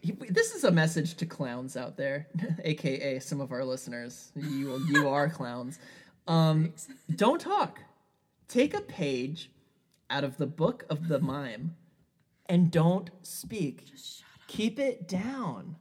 he- 0.00 0.12
this 0.30 0.54
is 0.54 0.64
a 0.64 0.70
message 0.70 1.14
to 1.14 1.26
clowns 1.26 1.76
out 1.76 1.96
there, 1.96 2.26
aka 2.64 3.18
some 3.20 3.40
of 3.40 3.52
our 3.52 3.64
listeners. 3.64 4.32
You 4.34 4.84
you 4.90 5.08
are 5.08 5.28
clowns. 5.28 5.78
Um, 6.26 6.72
don't 7.16 7.40
talk. 7.40 7.80
Take 8.48 8.74
a 8.74 8.80
page 8.80 9.50
out 10.10 10.24
of 10.24 10.36
the 10.36 10.46
book 10.46 10.84
of 10.90 11.08
the 11.08 11.18
mime, 11.18 11.76
and 12.46 12.70
don't 12.70 13.10
speak. 13.22 13.84
Keep 14.46 14.78
it 14.78 15.08
down. 15.08 15.76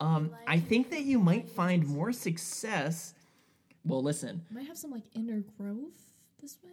Um, 0.00 0.32
I 0.46 0.58
think 0.58 0.90
that 0.90 1.02
you 1.02 1.18
might 1.18 1.48
find 1.48 1.86
more 1.86 2.12
success. 2.12 3.14
Well, 3.84 4.02
listen, 4.02 4.42
Might 4.50 4.66
have 4.66 4.76
some 4.76 4.90
like 4.90 5.04
inner 5.14 5.44
growth 5.56 6.12
this 6.42 6.58
way. 6.62 6.72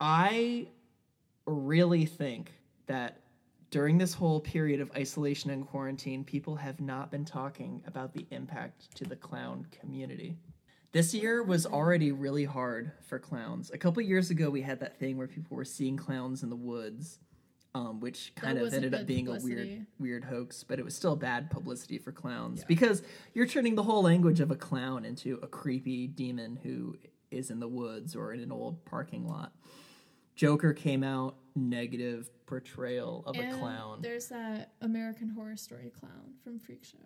I 0.00 0.68
really 1.46 2.04
think 2.06 2.52
that 2.86 3.20
during 3.70 3.98
this 3.98 4.14
whole 4.14 4.40
period 4.40 4.80
of 4.80 4.90
isolation 4.92 5.50
and 5.50 5.66
quarantine, 5.66 6.24
people 6.24 6.56
have 6.56 6.80
not 6.80 7.10
been 7.10 7.24
talking 7.24 7.82
about 7.86 8.12
the 8.12 8.26
impact 8.30 8.94
to 8.96 9.04
the 9.04 9.16
clown 9.16 9.66
community. 9.80 10.36
This 10.96 11.12
year 11.12 11.42
was 11.42 11.66
already 11.66 12.10
really 12.10 12.46
hard 12.46 12.90
for 13.02 13.18
clowns. 13.18 13.70
A 13.70 13.76
couple 13.76 14.02
years 14.02 14.30
ago, 14.30 14.48
we 14.48 14.62
had 14.62 14.80
that 14.80 14.98
thing 14.98 15.18
where 15.18 15.26
people 15.26 15.54
were 15.54 15.64
seeing 15.66 15.98
clowns 15.98 16.42
in 16.42 16.48
the 16.48 16.56
woods, 16.56 17.18
um, 17.74 18.00
which 18.00 18.32
kind 18.34 18.56
of 18.56 18.72
ended 18.72 18.94
up 18.94 19.04
being 19.04 19.28
a 19.28 19.38
weird, 19.38 19.84
weird 19.98 20.24
hoax. 20.24 20.64
But 20.64 20.78
it 20.78 20.86
was 20.86 20.94
still 20.94 21.14
bad 21.14 21.50
publicity 21.50 21.98
for 21.98 22.12
clowns 22.12 22.64
because 22.64 23.02
you're 23.34 23.46
turning 23.46 23.74
the 23.74 23.82
whole 23.82 24.02
language 24.02 24.40
of 24.40 24.50
a 24.50 24.56
clown 24.56 25.04
into 25.04 25.38
a 25.42 25.46
creepy 25.46 26.06
demon 26.06 26.58
who 26.62 26.96
is 27.30 27.50
in 27.50 27.60
the 27.60 27.68
woods 27.68 28.16
or 28.16 28.32
in 28.32 28.40
an 28.40 28.50
old 28.50 28.82
parking 28.86 29.28
lot. 29.28 29.52
Joker 30.34 30.72
came 30.72 31.04
out 31.04 31.36
negative 31.54 32.30
portrayal 32.46 33.22
of 33.26 33.36
and 33.36 33.54
a 33.54 33.58
clown. 33.58 33.98
There's 34.00 34.28
that 34.28 34.72
American 34.80 35.28
Horror 35.28 35.58
Story 35.58 35.92
clown 36.00 36.36
from 36.42 36.58
Freak 36.58 36.84
Show. 36.84 36.98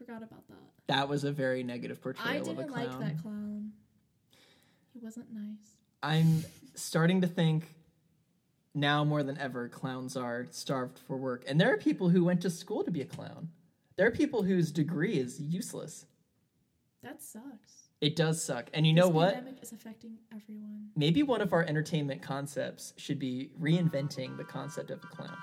Forgot 0.00 0.22
about 0.22 0.48
that. 0.48 0.56
That 0.86 1.08
was 1.10 1.24
a 1.24 1.30
very 1.30 1.62
negative 1.62 2.00
portrayal 2.00 2.48
I 2.48 2.50
of 2.50 2.58
a 2.58 2.64
clown. 2.64 2.78
I 2.78 2.82
didn't 2.82 3.00
like 3.00 3.08
that 3.08 3.22
clown. 3.22 3.72
He 4.94 4.98
wasn't 4.98 5.26
nice. 5.30 5.76
I'm 6.02 6.42
starting 6.74 7.20
to 7.20 7.26
think 7.26 7.74
now 8.74 9.04
more 9.04 9.22
than 9.22 9.36
ever 9.36 9.68
clowns 9.68 10.16
are 10.16 10.46
starved 10.50 10.98
for 11.06 11.18
work. 11.18 11.44
And 11.46 11.60
there 11.60 11.70
are 11.70 11.76
people 11.76 12.08
who 12.08 12.24
went 12.24 12.40
to 12.42 12.50
school 12.50 12.82
to 12.82 12.90
be 12.90 13.02
a 13.02 13.04
clown. 13.04 13.50
There 13.96 14.06
are 14.06 14.10
people 14.10 14.42
whose 14.42 14.72
degree 14.72 15.18
is 15.18 15.38
useless. 15.38 16.06
That 17.02 17.22
sucks. 17.22 17.90
It 18.00 18.16
does 18.16 18.42
suck. 18.42 18.70
And 18.72 18.86
you 18.86 18.94
know 18.94 19.08
this 19.08 19.14
what? 19.14 19.34
pandemic 19.34 19.62
is 19.62 19.72
affecting 19.72 20.16
everyone. 20.34 20.88
Maybe 20.96 21.22
one 21.22 21.42
of 21.42 21.52
our 21.52 21.62
entertainment 21.64 22.22
concepts 22.22 22.94
should 22.96 23.18
be 23.18 23.50
reinventing 23.60 24.38
the 24.38 24.44
concept 24.44 24.90
of 24.90 25.00
a 25.04 25.06
clown. 25.06 25.36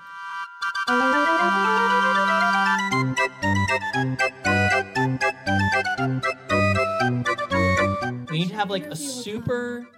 We 8.30 8.38
need 8.38 8.50
to 8.50 8.56
have 8.56 8.70
like 8.70 8.86
a 8.86 8.96
super. 8.96 9.88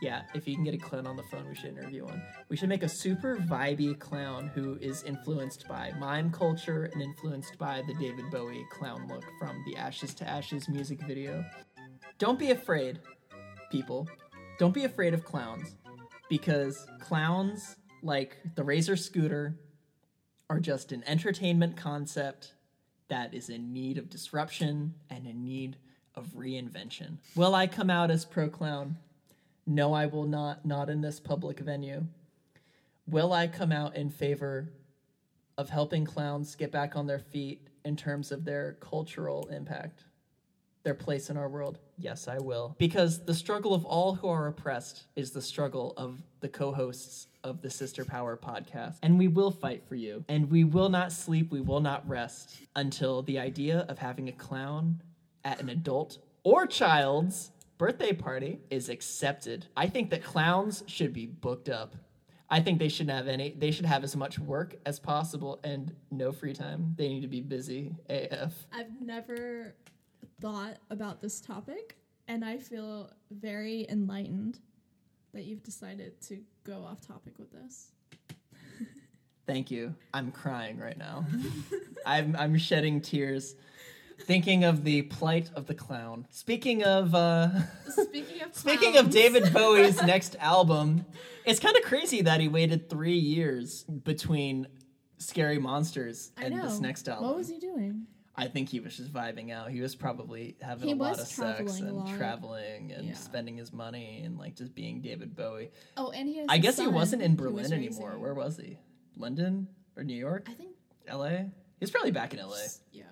Yeah, 0.00 0.22
if 0.34 0.46
you 0.46 0.54
can 0.54 0.64
get 0.64 0.74
a 0.74 0.78
clown 0.78 1.06
on 1.06 1.16
the 1.16 1.22
phone, 1.24 1.48
we 1.48 1.54
should 1.54 1.70
interview 1.70 2.04
one. 2.04 2.22
We 2.48 2.56
should 2.56 2.68
make 2.68 2.82
a 2.82 2.88
super 2.88 3.36
vibey 3.36 3.98
clown 3.98 4.50
who 4.54 4.76
is 4.80 5.02
influenced 5.04 5.66
by 5.68 5.92
mime 5.98 6.30
culture 6.30 6.90
and 6.92 7.00
influenced 7.00 7.58
by 7.58 7.82
the 7.86 7.94
David 7.94 8.30
Bowie 8.30 8.66
clown 8.70 9.08
look 9.08 9.24
from 9.38 9.62
the 9.66 9.76
Ashes 9.76 10.14
to 10.14 10.28
Ashes 10.28 10.68
music 10.68 11.00
video. 11.02 11.44
Don't 12.18 12.38
be 12.38 12.50
afraid, 12.50 13.00
people. 13.70 14.08
Don't 14.58 14.74
be 14.74 14.84
afraid 14.84 15.14
of 15.14 15.24
clowns 15.24 15.74
because 16.28 16.86
clowns 17.00 17.76
like 18.02 18.36
the 18.54 18.64
Razor 18.64 18.96
scooter 18.96 19.58
are 20.50 20.60
just 20.60 20.92
an 20.92 21.02
entertainment 21.06 21.76
concept 21.76 22.53
that 23.08 23.34
is 23.34 23.48
in 23.48 23.72
need 23.72 23.98
of 23.98 24.10
disruption 24.10 24.94
and 25.10 25.26
in 25.26 25.44
need 25.44 25.76
of 26.14 26.26
reinvention. 26.36 27.18
Will 27.34 27.54
I 27.54 27.66
come 27.66 27.90
out 27.90 28.10
as 28.10 28.24
pro 28.24 28.48
clown? 28.48 28.96
No, 29.66 29.92
I 29.92 30.06
will 30.06 30.26
not, 30.26 30.64
not 30.64 30.90
in 30.90 31.00
this 31.00 31.20
public 31.20 31.60
venue. 31.60 32.04
Will 33.06 33.32
I 33.32 33.46
come 33.46 33.72
out 33.72 33.96
in 33.96 34.10
favor 34.10 34.70
of 35.56 35.70
helping 35.70 36.04
clowns 36.04 36.54
get 36.54 36.72
back 36.72 36.96
on 36.96 37.06
their 37.06 37.18
feet 37.18 37.68
in 37.84 37.96
terms 37.96 38.32
of 38.32 38.44
their 38.44 38.74
cultural 38.80 39.46
impact? 39.48 40.04
their 40.84 40.94
place 40.94 41.30
in 41.30 41.36
our 41.36 41.48
world? 41.48 41.78
Yes, 41.98 42.28
I 42.28 42.38
will. 42.38 42.74
Because 42.78 43.24
the 43.24 43.34
struggle 43.34 43.74
of 43.74 43.84
all 43.84 44.14
who 44.14 44.28
are 44.28 44.46
oppressed 44.46 45.04
is 45.16 45.30
the 45.30 45.42
struggle 45.42 45.94
of 45.96 46.22
the 46.40 46.48
co 46.48 46.72
hosts 46.72 47.28
of 47.42 47.60
the 47.62 47.70
Sister 47.70 48.04
Power 48.04 48.36
podcast. 48.36 48.96
And 49.02 49.18
we 49.18 49.28
will 49.28 49.50
fight 49.50 49.84
for 49.86 49.94
you. 49.94 50.24
And 50.28 50.50
we 50.50 50.64
will 50.64 50.88
not 50.88 51.12
sleep, 51.12 51.50
we 51.52 51.60
will 51.60 51.80
not 51.80 52.08
rest 52.08 52.56
until 52.74 53.22
the 53.22 53.38
idea 53.38 53.86
of 53.88 53.98
having 53.98 54.28
a 54.28 54.32
clown 54.32 55.02
at 55.44 55.60
an 55.60 55.68
adult 55.68 56.18
or 56.42 56.66
child's 56.66 57.50
birthday 57.78 58.12
party 58.12 58.60
is 58.70 58.88
accepted. 58.88 59.66
I 59.76 59.88
think 59.88 60.10
that 60.10 60.22
clowns 60.22 60.84
should 60.86 61.12
be 61.12 61.26
booked 61.26 61.68
up. 61.68 61.96
I 62.50 62.60
think 62.60 62.78
they 62.78 62.88
shouldn't 62.88 63.16
have 63.16 63.26
any. 63.26 63.54
They 63.56 63.70
should 63.70 63.86
have 63.86 64.04
as 64.04 64.14
much 64.14 64.38
work 64.38 64.76
as 64.86 65.00
possible 65.00 65.60
and 65.64 65.94
no 66.10 66.30
free 66.30 66.52
time. 66.52 66.94
They 66.96 67.08
need 67.08 67.22
to 67.22 67.28
be 67.28 67.40
busy 67.40 67.96
AF. 68.08 68.52
I've 68.72 69.00
never 69.00 69.74
thought 70.44 70.76
about 70.90 71.22
this 71.22 71.40
topic, 71.40 71.96
and 72.28 72.44
I 72.44 72.58
feel 72.58 73.10
very 73.30 73.86
enlightened 73.88 74.58
that 75.32 75.44
you've 75.44 75.62
decided 75.62 76.20
to 76.20 76.38
go 76.64 76.84
off 76.84 77.00
topic 77.00 77.38
with 77.38 77.50
this. 77.50 77.92
Thank 79.46 79.70
you. 79.70 79.94
I'm 80.12 80.30
crying 80.30 80.78
right 80.78 80.98
now. 80.98 81.24
I'm 82.06 82.36
I'm 82.36 82.58
shedding 82.58 83.00
tears 83.00 83.54
thinking 84.20 84.64
of 84.64 84.84
the 84.84 85.02
plight 85.02 85.48
of 85.56 85.64
the 85.66 85.74
clown. 85.74 86.26
Speaking 86.28 86.84
of 86.84 87.14
uh 87.14 87.48
Speaking 87.88 88.42
of 88.42 88.48
speaking 88.54 88.98
of 88.98 89.08
David 89.08 89.50
Bowie's 89.50 90.02
next 90.02 90.36
album, 90.40 91.06
it's 91.46 91.58
kind 91.58 91.74
of 91.74 91.84
crazy 91.84 92.20
that 92.20 92.42
he 92.42 92.48
waited 92.48 92.90
3 92.90 93.14
years 93.14 93.84
between 93.84 94.66
Scary 95.16 95.58
Monsters 95.58 96.32
and 96.36 96.54
this 96.54 96.80
next 96.80 97.08
album. 97.08 97.28
What 97.28 97.36
was 97.36 97.48
he 97.48 97.58
doing? 97.58 98.08
I 98.36 98.48
think 98.48 98.68
he 98.68 98.80
was 98.80 98.96
just 98.96 99.12
vibing 99.12 99.50
out. 99.52 99.70
He 99.70 99.80
was 99.80 99.94
probably 99.94 100.56
having 100.60 100.88
He 100.88 100.92
a 100.92 100.96
lot 100.96 101.20
of 101.20 101.26
sex 101.26 101.78
and 101.78 102.06
traveling 102.16 102.90
and 102.92 103.06
Yeah. 103.08 103.14
spending 103.14 103.56
his 103.56 103.72
money 103.72 104.22
and 104.24 104.36
like 104.38 104.56
just 104.56 104.74
being 104.74 105.00
David 105.00 105.36
Bowie. 105.36 105.70
Oh, 105.96 106.10
and 106.10 106.28
he 106.28 106.38
has. 106.38 106.46
I 106.48 106.56
a 106.56 106.58
guess 106.58 106.76
he 106.78 106.86
wasn't 106.88 107.22
in 107.22 107.36
Berlin 107.36 107.62
was 107.62 107.72
anymore. 107.72 108.18
Where 108.18 108.34
was 108.34 108.56
he? 108.56 108.78
London 109.16 109.68
or 109.96 110.02
New 110.02 110.16
York? 110.16 110.46
I 110.50 110.54
think. 110.54 110.74
LA? 111.08 111.44
He's 111.78 111.90
probably 111.90 112.10
back 112.10 112.34
in 112.34 112.40
LA. 112.40 112.56
Yeah, 112.92 113.04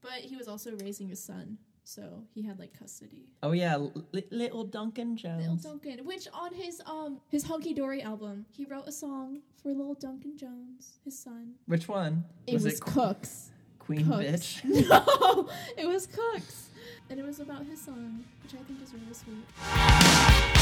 but 0.00 0.12
he 0.12 0.36
was 0.36 0.48
also 0.48 0.74
raising 0.76 1.08
his 1.08 1.22
son, 1.22 1.58
so 1.84 2.22
he 2.34 2.42
had 2.42 2.58
like 2.58 2.72
custody. 2.78 3.28
Oh 3.42 3.52
yeah, 3.52 3.76
li- 3.76 4.24
little 4.30 4.64
Duncan 4.64 5.16
Jones. 5.16 5.40
Little 5.42 5.56
Duncan, 5.56 6.06
which 6.06 6.28
on 6.32 6.54
his 6.54 6.80
um 6.86 7.20
his 7.28 7.42
Hunky 7.44 7.74
Dory 7.74 8.00
album, 8.00 8.46
he 8.50 8.64
wrote 8.64 8.86
a 8.86 8.92
song 8.92 9.40
for 9.62 9.68
Little 9.74 9.94
Duncan 9.94 10.36
Jones, 10.38 10.98
his 11.04 11.18
son. 11.18 11.54
Which 11.66 11.88
one? 11.88 12.24
It 12.46 12.54
was, 12.62 12.80
Qu- 12.80 12.90
Kooks. 12.92 13.48
Queen 13.84 14.04
Kooks. 14.04 14.62
Bitch? 14.62 14.88
No, 14.88 15.48
it 15.76 15.86
was 15.86 16.06
Kooks, 16.06 16.66
and 17.10 17.18
it 17.18 17.26
was 17.26 17.40
about 17.40 17.64
his 17.66 17.80
song, 17.80 18.24
which 18.42 18.54
I 18.54 18.58
think 18.64 18.82
is 18.82 18.92
really 18.94 19.14
sweet. 19.14 20.52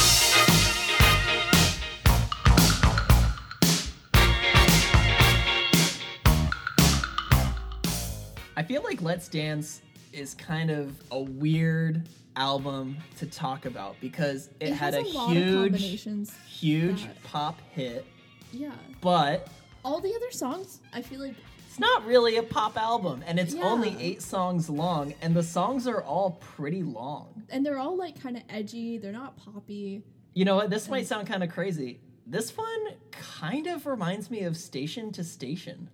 I 8.57 8.63
feel 8.63 8.83
like 8.83 9.01
Let's 9.01 9.29
Dance 9.29 9.81
is 10.13 10.35
kind 10.35 10.71
of 10.71 10.95
a 11.11 11.21
weird 11.21 12.09
album 12.37 12.97
to 13.19 13.27
talk 13.27 13.65
about 13.65 13.97
because 14.01 14.49
it, 14.61 14.69
It 14.69 14.73
had 14.75 14.95
a, 14.95 15.01
a 15.01 15.03
huge, 15.03 16.35
huge 16.49 17.05
that- 17.05 17.23
pop 17.23 17.61
hit, 17.73 18.05
Yeah, 18.53 18.73
but 19.01 19.49
all 19.85 20.01
the 20.01 20.15
other 20.15 20.31
songs, 20.31 20.81
I 20.93 21.01
feel 21.01 21.21
like 21.21 21.35
not 21.81 22.07
really 22.07 22.37
a 22.37 22.43
pop 22.43 22.77
album, 22.77 23.25
and 23.27 23.41
it's 23.41 23.55
only 23.55 23.97
eight 23.99 24.23
songs 24.23 24.71
long, 24.71 25.15
and 25.21 25.35
the 25.35 25.43
songs 25.43 25.89
are 25.89 26.03
all 26.03 26.33
pretty 26.41 26.83
long. 26.83 27.43
and 27.51 27.67
they're 27.67 27.79
all 27.79 27.97
like 27.97 28.21
kind 28.23 28.37
of 28.37 28.43
edgy. 28.49 28.99
They're 28.99 29.11
not 29.13 29.37
poppy. 29.37 30.05
You 30.35 30.45
know 30.45 30.55
what? 30.57 30.71
This 30.71 30.89
might 30.89 31.07
sound 31.09 31.27
kind 31.27 31.43
of 31.43 31.51
crazy. 31.51 32.01
This 32.27 32.57
one 32.57 32.87
kind 33.11 33.67
of 33.67 33.87
reminds 33.87 34.31
me 34.31 34.43
of 34.45 34.57
Station 34.57 35.11
to 35.13 35.25
Station. 35.25 35.91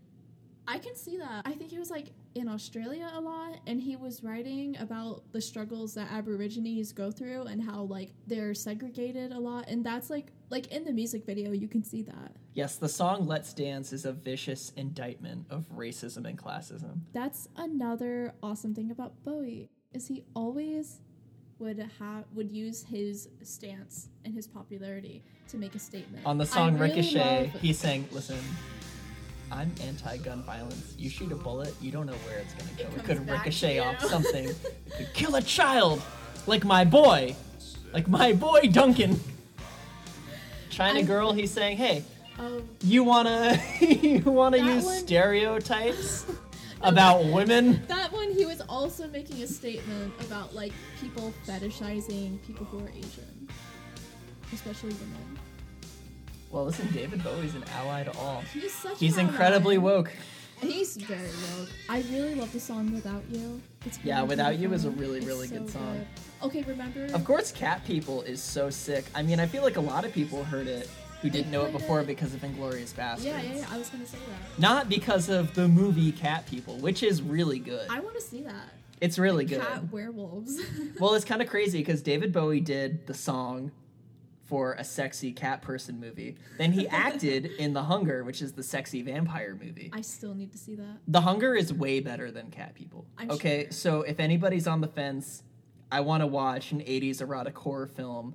I 0.69 0.79
can 0.79 0.95
see 0.97 1.17
that. 1.17 1.43
I 1.47 1.53
think 1.53 1.71
he 1.71 1.79
was 1.79 1.91
like 1.91 2.09
in 2.37 2.49
Australia 2.49 3.11
a 3.15 3.21
lot 3.21 3.59
and 3.67 3.81
he 3.81 3.97
was 3.97 4.23
writing 4.23 4.77
about 4.79 5.23
the 5.33 5.41
struggles 5.41 5.95
that 5.95 6.11
Aborigines 6.13 6.93
go 6.93 7.11
through 7.11 7.43
and 7.45 7.63
how 7.63 7.83
like 7.85 8.11
they're 8.27 8.53
segregated 8.53 9.33
a 9.33 9.39
lot 9.39 9.65
and 9.69 9.85
that's 9.85 10.11
like 10.11 10.27
like 10.51 10.67
in 10.67 10.85
the 10.85 10.93
music 10.93 11.25
video 11.25 11.51
you 11.53 11.67
can 11.67 11.83
see 11.83 12.03
that. 12.03 12.37
Yes, 12.53 12.77
the 12.77 12.89
song 12.89 13.27
Let's 13.27 13.53
Dance 13.55 13.93
is 13.93 14.05
a 14.05 14.13
vicious 14.13 14.71
indictment 14.77 15.47
of 15.51 15.65
racism 15.75 16.27
and 16.29 16.39
classism. 16.39 17.01
That's 17.13 17.49
another 17.57 18.35
awesome 18.43 18.75
thing 18.75 18.91
about 18.91 19.15
Bowie 19.25 19.71
is 19.93 20.07
he 20.07 20.23
always 20.35 21.01
would 21.59 21.79
have 21.99 22.25
would 22.35 22.51
use 22.53 22.83
his 22.83 23.29
stance 23.43 24.09
and 24.27 24.35
his 24.35 24.47
popularity 24.47 25.25
to 25.49 25.57
make 25.57 25.75
a 25.75 25.79
statement. 25.79 26.27
On 26.27 26.37
the 26.37 26.45
I 26.45 26.49
song 26.49 26.77
really 26.77 26.91
Ricochet, 26.97 27.51
love- 27.53 27.61
he 27.63 27.73
sang, 27.73 28.07
listen, 28.13 28.37
I'm 29.51 29.73
anti-gun 29.83 30.43
violence. 30.43 30.95
You 30.99 31.09
shoot 31.09 31.31
a 31.33 31.37
bullet, 31.37 31.75
you 31.81 31.91
don't 31.93 32.07
know 32.07 32.15
where 32.27 32.39
it's 32.39 32.53
gonna 32.55 32.71
go. 32.77 32.85
It, 32.85 33.05
comes 33.05 33.07
could 33.19 33.31
ricochet 33.31 33.79
off 33.79 34.03
something. 34.03 34.45
it 34.49 34.57
could 34.97 35.15
kill 35.15 35.37
a 35.37 35.43
child, 35.43 36.03
like 36.47 36.65
my 36.65 36.85
boy, 36.85 37.37
like 37.93 38.09
my 38.09 38.33
boy 38.33 38.63
Duncan. 38.73 39.21
China 40.71 40.99
I- 41.01 41.03
girl, 41.03 41.33
he's 41.33 41.51
saying, 41.51 41.77
hey, 41.77 42.03
Oh, 42.39 42.61
you 42.83 43.03
wanna 43.03 43.59
you 43.81 44.21
wanna 44.21 44.59
use 44.59 44.85
one- 44.85 44.99
stereotypes 44.99 46.27
about 46.83 47.25
women? 47.25 47.83
that 47.89 48.13
one 48.13 48.31
he 48.31 48.45
was 48.45 48.61
also 48.69 49.09
making 49.09 49.43
a 49.43 49.47
statement 49.47 50.13
about 50.21 50.55
like 50.55 50.73
people 51.01 51.33
fetishizing 51.47 52.43
people 52.47 52.67
who 52.67 52.81
are 52.85 52.91
Asian, 52.91 53.49
especially 54.53 54.91
women. 54.91 55.39
Well, 56.51 56.65
listen, 56.65 56.91
David 56.93 57.23
Bowie's 57.23 57.55
an 57.55 57.65
ally 57.75 58.05
to 58.05 58.17
all. 58.19 58.41
He's 58.53 58.73
such. 58.73 58.99
He's 58.99 59.17
an 59.19 59.29
incredibly 59.29 59.77
ally. 59.77 59.85
woke. 59.85 60.13
He's 60.61 60.97
very 60.97 61.21
woke. 61.59 61.69
I 61.89 62.03
really 62.11 62.35
love 62.35 62.51
the 62.53 62.61
song 62.61 62.93
"Without 62.95 63.23
You." 63.31 63.61
It's 63.85 63.99
Yeah, 64.03 64.17
really 64.17 64.29
Without 64.29 64.59
You 64.59 64.73
is 64.73 64.85
a 64.87 64.91
really, 64.91 65.21
really 65.21 65.49
so 65.49 65.59
good 65.59 65.71
song. 65.71 65.97
good. 65.99 66.07
Okay, 66.47 66.63
remember? 66.63 67.05
Of 67.15 67.25
course, 67.25 67.53
Cat 67.53 67.85
People 67.85 68.23
is 68.23 68.41
so 68.43 68.71
sick. 68.71 69.05
I 69.15 69.23
mean, 69.23 69.39
I 69.41 69.47
feel 69.47 69.63
like 69.63 69.77
a 69.77 69.81
lot 69.83 70.05
of 70.05 70.13
people 70.13 70.45
heard 70.45 70.67
it 70.67 70.89
who 71.21 71.29
didn't 71.31 71.51
know 71.51 71.65
it 71.65 71.73
before 71.73 72.03
because 72.05 72.33
of 72.35 72.41
Inglourious 72.43 72.95
Basterds. 72.95 73.25
Yeah, 73.25 73.41
yeah, 73.43 73.55
yeah. 73.57 73.67
I 73.71 73.77
was 73.79 73.89
gonna 73.91 74.07
say 74.07 74.19
that. 74.19 74.59
Not 74.61 74.89
because 74.89 75.29
of 75.29 75.55
the 75.55 75.67
movie 75.69 76.13
Cat 76.13 76.47
People, 76.47 76.77
which 76.79 77.03
is 77.03 77.21
really 77.23 77.59
good. 77.59 77.89
I 77.91 78.01
want 78.01 78.15
to 78.17 78.23
see 78.23 78.43
that. 78.43 78.73
It's 79.01 79.19
really 79.19 79.45
good. 79.45 79.61
Cat 79.61 79.93
werewolves. 79.93 80.59
Well, 81.01 81.13
it's 81.15 81.25
kind 81.27 81.43
of 81.43 81.49
crazy 81.49 81.79
because 81.81 82.01
David 82.01 82.33
Bowie 82.33 82.61
did 82.61 83.07
the 83.07 83.13
song 83.13 83.73
for 84.47 84.75
a 84.75 84.85
sexy 84.85 85.33
cat 85.33 85.61
person 85.61 86.01
movie. 86.01 86.37
Then 86.59 86.73
he 86.73 86.87
acted 87.07 87.47
in 87.47 87.73
The 87.73 87.83
Hunger, 87.83 88.25
which 88.25 88.41
is 88.41 88.53
the 88.53 88.63
sexy 88.63 89.03
vampire 89.03 89.59
movie. 89.61 89.91
I 89.93 90.01
still 90.01 90.35
need 90.35 90.53
to 90.53 90.59
see 90.59 90.77
that. 90.77 90.99
The 91.09 91.21
Hunger 91.21 91.55
is 91.55 91.73
way 91.73 92.01
better 92.01 92.31
than 92.31 92.51
Cat 92.51 92.75
People. 92.75 93.07
I'm 93.19 93.31
okay, 93.33 93.65
sure. 93.65 93.73
so 93.73 94.03
if 94.03 94.21
anybody's 94.21 94.67
on 94.67 94.81
the 94.81 94.89
fence, 94.89 95.43
I 95.91 96.01
want 96.01 96.23
to 96.23 96.27
watch 96.27 96.73
an 96.73 96.81
80s 96.81 97.21
erotic 97.21 97.59
horror 97.59 97.87
film 97.87 98.35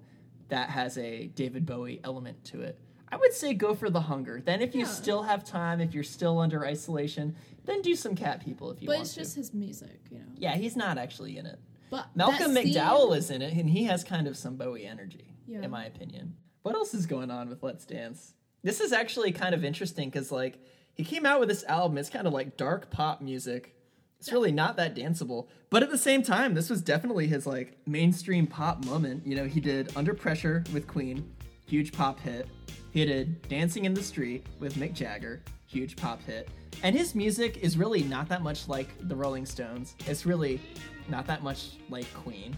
that 0.49 0.69
has 0.69 0.97
a 0.97 1.27
David 1.27 1.65
Bowie 1.65 2.01
element 2.03 2.43
to 2.45 2.61
it. 2.61 2.77
I 3.09 3.17
would 3.17 3.33
say 3.33 3.53
go 3.53 3.73
for 3.75 3.89
The 3.89 4.01
Hunger. 4.01 4.41
Then, 4.43 4.61
if 4.61 4.73
you 4.73 4.85
still 4.85 5.23
have 5.23 5.43
time, 5.43 5.81
if 5.81 5.93
you're 5.93 6.01
still 6.03 6.39
under 6.39 6.65
isolation, 6.65 7.35
then 7.65 7.81
do 7.81 7.93
some 7.93 8.15
Cat 8.15 8.43
People 8.43 8.71
if 8.71 8.81
you 8.81 8.87
But 8.87 8.97
want 8.97 9.09
to. 9.09 9.15
But 9.15 9.21
it's 9.21 9.33
just 9.33 9.35
his 9.35 9.53
music, 9.53 9.99
you 10.09 10.19
know. 10.19 10.25
Yeah, 10.37 10.55
he's 10.55 10.77
not 10.77 10.97
actually 10.97 11.37
in 11.37 11.45
it. 11.45 11.59
But 11.89 12.07
Malcolm 12.15 12.55
McDowell 12.55 13.09
scene- 13.09 13.17
is 13.17 13.31
in 13.31 13.41
it, 13.41 13.53
and 13.53 13.69
he 13.69 13.83
has 13.83 14.05
kind 14.05 14.27
of 14.27 14.37
some 14.37 14.55
Bowie 14.55 14.85
energy, 14.85 15.30
Yeah. 15.51 15.63
in 15.63 15.71
my 15.71 15.85
opinion. 15.85 16.35
What 16.61 16.75
else 16.75 16.93
is 16.93 17.05
going 17.05 17.29
on 17.29 17.49
with 17.49 17.61
Let's 17.61 17.85
Dance? 17.85 18.33
This 18.63 18.79
is 18.79 18.93
actually 18.93 19.31
kind 19.31 19.53
of 19.53 19.65
interesting 19.65 20.09
because, 20.09 20.31
like, 20.31 20.59
he 20.93 21.03
came 21.03 21.25
out 21.25 21.39
with 21.39 21.49
this 21.49 21.63
album. 21.65 21.97
It's 21.97 22.09
kind 22.09 22.27
of 22.27 22.33
like 22.33 22.57
dark 22.57 22.89
pop 22.89 23.21
music. 23.21 23.75
It's 24.19 24.31
really 24.31 24.51
not 24.51 24.77
that 24.77 24.95
danceable, 24.95 25.47
but 25.71 25.81
at 25.81 25.89
the 25.89 25.97
same 25.97 26.21
time, 26.21 26.53
this 26.53 26.69
was 26.69 26.81
definitely 26.81 27.25
his 27.25 27.47
like 27.47 27.75
mainstream 27.87 28.45
pop 28.45 28.85
moment. 28.85 29.25
You 29.25 29.35
know, 29.35 29.45
he 29.45 29.59
did 29.59 29.91
Under 29.97 30.13
Pressure 30.13 30.63
with 30.71 30.85
Queen, 30.85 31.33
huge 31.65 31.91
pop 31.91 32.19
hit. 32.19 32.47
He 32.91 33.03
did 33.03 33.41
Dancing 33.49 33.85
in 33.85 33.95
the 33.95 34.03
Street 34.03 34.45
with 34.59 34.75
Mick 34.75 34.93
Jagger, 34.93 35.41
huge 35.65 35.95
pop 35.95 36.21
hit. 36.23 36.49
And 36.83 36.95
his 36.95 37.15
music 37.15 37.57
is 37.63 37.77
really 37.77 38.03
not 38.03 38.29
that 38.29 38.43
much 38.43 38.67
like 38.67 38.89
the 39.07 39.15
Rolling 39.15 39.45
Stones. 39.45 39.95
It's 40.05 40.25
really 40.25 40.61
not 41.09 41.25
that 41.25 41.41
much 41.41 41.71
like 41.89 42.11
Queen. 42.13 42.55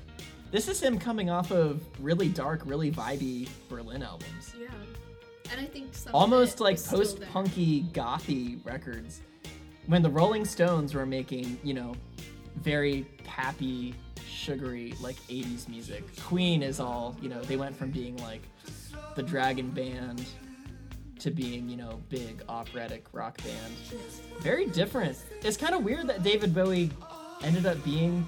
This 0.53 0.67
is 0.67 0.79
him 0.79 0.99
coming 0.99 1.31
off 1.31 1.49
of 1.49 1.81
really 1.99 2.29
dark, 2.29 2.61
really 2.63 2.91
vibey 2.91 3.49
Berlin 3.69 4.03
albums. 4.03 4.53
Yeah. 4.55 4.67
And 5.51 5.59
I 5.59 5.65
think 5.65 5.95
some 5.95 6.11
of 6.11 6.15
Almost 6.15 6.59
like 6.59 6.81
post 6.85 7.21
punky 7.31 7.85
gothy 7.91 8.63
records. 8.63 9.21
When 9.87 10.03
the 10.03 10.11
Rolling 10.11 10.45
Stones 10.45 10.93
were 10.93 11.07
making, 11.07 11.57
you 11.63 11.73
know, 11.73 11.95
very 12.57 13.07
pappy, 13.23 13.95
sugary, 14.29 14.93
like 15.01 15.15
80s 15.27 15.67
music. 15.67 16.03
Queen 16.21 16.61
is 16.61 16.79
all, 16.79 17.17
you 17.19 17.29
know, 17.29 17.41
they 17.41 17.55
went 17.55 17.75
from 17.75 17.89
being 17.89 18.15
like 18.17 18.43
the 19.15 19.23
Dragon 19.23 19.71
Band 19.71 20.23
to 21.17 21.31
being, 21.31 21.67
you 21.67 21.77
know, 21.77 21.99
big 22.09 22.43
operatic 22.47 23.07
rock 23.11 23.39
band. 23.39 23.73
Very 24.41 24.67
different. 24.67 25.17
It's 25.41 25.57
kind 25.57 25.73
of 25.73 25.83
weird 25.83 26.05
that 26.09 26.21
David 26.21 26.53
Bowie 26.53 26.91
ended 27.41 27.65
up 27.65 27.83
being 27.83 28.27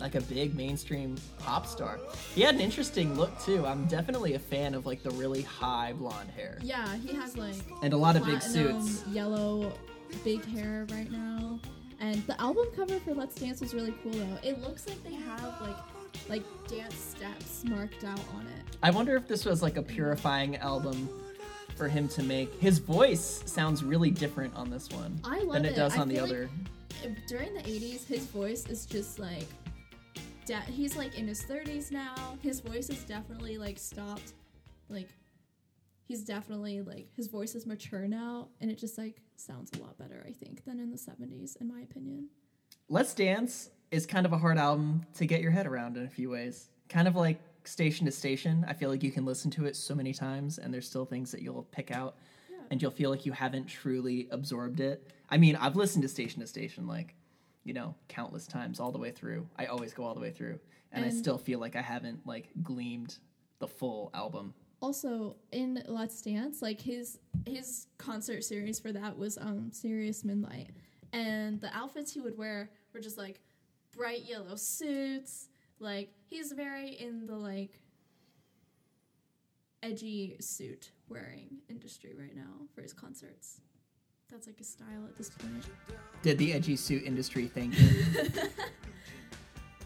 like 0.00 0.14
a 0.14 0.20
big 0.22 0.54
mainstream 0.54 1.16
pop 1.38 1.66
star. 1.66 1.98
He 2.34 2.42
had 2.42 2.54
an 2.54 2.60
interesting 2.60 3.16
look 3.16 3.38
too. 3.42 3.66
I'm 3.66 3.86
definitely 3.86 4.34
a 4.34 4.38
fan 4.38 4.74
of 4.74 4.86
like 4.86 5.02
the 5.02 5.10
really 5.10 5.42
high 5.42 5.92
blonde 5.92 6.30
hair 6.30 6.58
Yeah, 6.62 6.96
he 6.96 7.14
has 7.14 7.36
like 7.36 7.56
and 7.82 7.92
a 7.92 7.96
lot 7.96 8.16
of 8.16 8.24
big 8.24 8.40
suits. 8.42 9.04
yellow 9.08 9.72
big 10.24 10.44
hair 10.46 10.86
right 10.90 11.10
now. 11.10 11.58
And 12.00 12.26
the 12.26 12.40
album 12.40 12.66
cover 12.74 12.98
for 13.00 13.14
Let's 13.14 13.34
Dance 13.34 13.60
was 13.60 13.74
really 13.74 13.94
cool 14.02 14.12
though. 14.12 14.38
It 14.42 14.60
looks 14.62 14.88
like 14.88 15.02
they 15.04 15.14
have 15.14 15.60
like 15.60 15.76
like 16.28 16.42
dance 16.66 16.94
steps 16.96 17.64
marked 17.64 18.04
out 18.04 18.20
on 18.34 18.42
it. 18.46 18.76
I 18.82 18.90
wonder 18.90 19.16
if 19.16 19.28
this 19.28 19.44
was 19.44 19.62
like 19.62 19.76
a 19.76 19.82
purifying 19.82 20.56
album 20.56 21.08
for 21.76 21.88
him 21.88 22.08
to 22.08 22.22
make. 22.22 22.52
His 22.60 22.78
voice 22.78 23.42
sounds 23.46 23.82
really 23.84 24.10
different 24.10 24.54
on 24.56 24.70
this 24.70 24.88
one 24.90 25.20
I 25.24 25.40
love 25.40 25.54
than 25.54 25.64
it 25.66 25.76
does 25.76 25.96
I 25.96 26.00
on 26.00 26.08
the 26.08 26.16
feel 26.16 26.24
like 26.24 26.32
other. 26.32 26.50
during 27.28 27.54
the 27.54 27.60
80s, 27.62 28.06
his 28.06 28.26
voice 28.26 28.66
is 28.66 28.86
just 28.86 29.18
like 29.18 29.46
de- 30.46 30.60
he's 30.72 30.96
like 30.96 31.18
in 31.18 31.26
his 31.28 31.42
30s 31.42 31.90
now. 31.90 32.14
His 32.42 32.60
voice 32.60 32.88
is 32.90 33.04
definitely 33.04 33.58
like 33.58 33.78
stopped 33.78 34.32
like 34.88 35.08
he's 36.04 36.22
definitely 36.24 36.80
like 36.82 37.06
his 37.14 37.28
voice 37.28 37.54
is 37.54 37.66
mature 37.66 38.08
now 38.08 38.48
and 38.60 38.70
it 38.70 38.78
just 38.78 38.98
like 38.98 39.20
sounds 39.36 39.70
a 39.78 39.82
lot 39.82 39.96
better 39.96 40.24
I 40.28 40.32
think 40.32 40.64
than 40.64 40.80
in 40.80 40.90
the 40.90 40.96
70s 40.98 41.60
in 41.60 41.68
my 41.68 41.80
opinion. 41.82 42.28
Let's 42.88 43.14
Dance 43.14 43.70
is 43.90 44.06
kind 44.06 44.26
of 44.26 44.32
a 44.32 44.38
hard 44.38 44.58
album 44.58 45.06
to 45.14 45.26
get 45.26 45.40
your 45.40 45.50
head 45.52 45.66
around 45.66 45.96
in 45.96 46.04
a 46.04 46.08
few 46.08 46.30
ways. 46.30 46.68
Kind 46.88 47.06
of 47.06 47.14
like 47.16 47.40
Station 47.64 48.06
to 48.06 48.12
Station. 48.12 48.64
I 48.68 48.72
feel 48.72 48.90
like 48.90 49.02
you 49.02 49.12
can 49.12 49.24
listen 49.24 49.50
to 49.52 49.66
it 49.66 49.76
so 49.76 49.94
many 49.94 50.12
times 50.12 50.58
and 50.58 50.72
there's 50.74 50.86
still 50.88 51.04
things 51.04 51.30
that 51.32 51.42
you'll 51.42 51.62
pick 51.70 51.90
out 51.92 52.16
Yeah. 52.50 52.56
and 52.70 52.82
you'll 52.82 52.90
feel 52.90 53.10
like 53.10 53.24
you 53.26 53.32
haven't 53.32 53.66
truly 53.66 54.26
absorbed 54.32 54.80
it. 54.80 55.12
I 55.28 55.36
mean, 55.38 55.54
I've 55.56 55.76
listened 55.76 56.02
to 56.02 56.08
Station 56.08 56.40
to 56.40 56.46
Station 56.48 56.86
like, 56.88 57.14
you 57.64 57.74
know, 57.74 57.94
countless 58.08 58.46
times 58.46 58.80
all 58.80 58.92
the 58.92 58.98
way 58.98 59.10
through. 59.10 59.46
I 59.58 59.66
always 59.66 59.92
go 59.92 60.04
all 60.04 60.14
the 60.14 60.20
way 60.20 60.30
through 60.30 60.58
and, 60.92 61.04
I 61.04 61.10
still 61.10 61.38
feel 61.38 61.58
like 61.58 61.76
I 61.76 61.82
haven't 61.82 62.26
like 62.26 62.50
gleamed 62.62 63.18
the 63.58 63.68
full 63.68 64.10
album. 64.14 64.54
Also, 64.82 65.36
in 65.52 65.82
Let's 65.86 66.22
Dance, 66.22 66.62
like 66.62 66.80
his 66.80 67.18
his 67.46 67.86
concert 67.98 68.42
series 68.44 68.80
for 68.80 68.92
that 68.92 69.16
was 69.16 69.36
um 69.38 69.70
Serious 69.72 70.24
Midnight, 70.24 70.70
and 71.12 71.60
the 71.60 71.74
outfits 71.76 72.12
he 72.12 72.20
would 72.20 72.36
wear 72.36 72.70
were 72.94 73.00
just 73.00 73.18
like 73.18 73.40
bright 73.94 74.22
yellow 74.24 74.56
suits. 74.56 75.48
Like 75.80 76.10
he's 76.24 76.52
very 76.52 76.90
in 76.90 77.26
the 77.26 77.36
like 77.36 77.78
edgy 79.82 80.36
suit 80.40 80.92
wearing 81.08 81.58
industry 81.68 82.14
right 82.18 82.34
now 82.34 82.66
for 82.74 82.82
his 82.82 82.92
concerts. 82.92 83.60
That's 84.30 84.46
like 84.46 84.58
his 84.58 84.68
style 84.68 85.04
at 85.06 85.16
this 85.16 85.30
point. 85.30 85.64
Did 86.22 86.38
the 86.38 86.52
edgy 86.52 86.76
suit 86.76 87.02
industry 87.04 87.46
thank 87.46 87.78
you? 87.78 87.88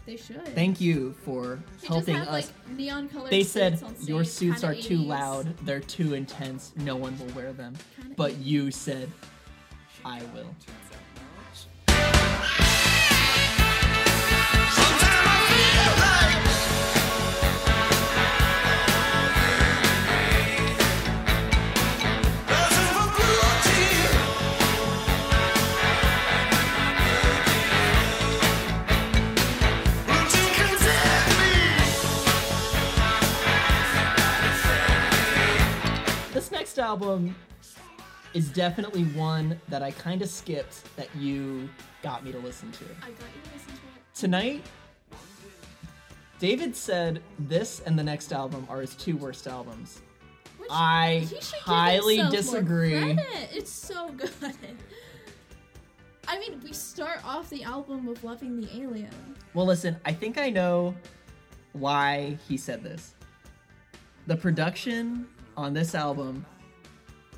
They 0.05 0.17
should. 0.17 0.45
thank 0.49 0.79
you 0.79 1.13
for 1.23 1.57
He 1.81 1.87
helping 1.87 2.15
just 2.15 2.27
had, 2.29 2.35
us. 2.37 2.51
Like, 2.67 2.77
neon 2.77 3.09
colored 3.09 3.31
they 3.31 3.41
said 3.41 3.79
suits 3.79 4.01
on 4.01 4.05
your 4.05 4.23
suits 4.23 4.63
are 4.63 4.73
kinda 4.73 4.87
too 4.87 4.99
80s, 4.99 5.07
loud, 5.07 5.57
they're 5.65 5.79
too 5.79 6.13
intense, 6.13 6.73
no 6.75 6.95
one 6.95 7.17
will 7.17 7.33
wear 7.33 7.53
them. 7.53 7.73
kinda 7.99 8.13
But 8.15 8.37
you 8.37 8.69
said, 8.69 9.09
I 10.05 10.21
will. 10.35 10.53
Sometimes 14.69 15.04
This 36.35 36.51
next 36.51 36.79
album 36.79 37.33
is 38.33 38.49
definitely 38.49 39.05
one 39.05 39.57
that 39.69 39.81
I 39.81 39.91
kind 39.91 40.21
of 40.21 40.27
skipped 40.27 40.83
that 40.97 41.07
you 41.15 41.69
got 42.03 42.25
me 42.25 42.33
to 42.33 42.39
listen 42.39 42.73
to. 42.73 42.83
I 42.83 43.05
got 43.05 43.09
you 43.09 43.41
to 43.41 43.53
listen 43.53 43.67
to 43.67 43.73
it. 43.73 44.13
Tonight, 44.13 44.65
David 46.37 46.75
said 46.75 47.21
this 47.39 47.79
and 47.85 47.97
the 47.97 48.03
next 48.03 48.33
album 48.33 48.67
are 48.69 48.81
his 48.81 48.95
two 48.95 49.15
worst 49.15 49.47
albums. 49.47 50.01
Which 50.57 50.67
I 50.69 51.19
he 51.19 51.27
should 51.27 51.53
give 51.53 51.61
highly 51.61 52.17
disagree. 52.29 53.17
It's 53.53 53.71
so 53.71 54.09
good. 54.09 54.29
I 56.27 56.37
mean, 56.37 56.59
we 56.61 56.73
start 56.73 57.25
off 57.25 57.49
the 57.49 57.63
album 57.63 58.05
with 58.05 58.25
loving 58.25 58.59
the 58.59 58.67
alien. 58.75 59.37
Well, 59.53 59.67
listen, 59.67 59.95
I 60.03 60.11
think 60.11 60.37
I 60.37 60.49
know 60.49 60.95
why 61.71 62.37
he 62.45 62.57
said 62.57 62.83
this. 62.83 63.13
The 64.27 64.35
production 64.35 65.29
on 65.57 65.73
this 65.73 65.95
album 65.95 66.45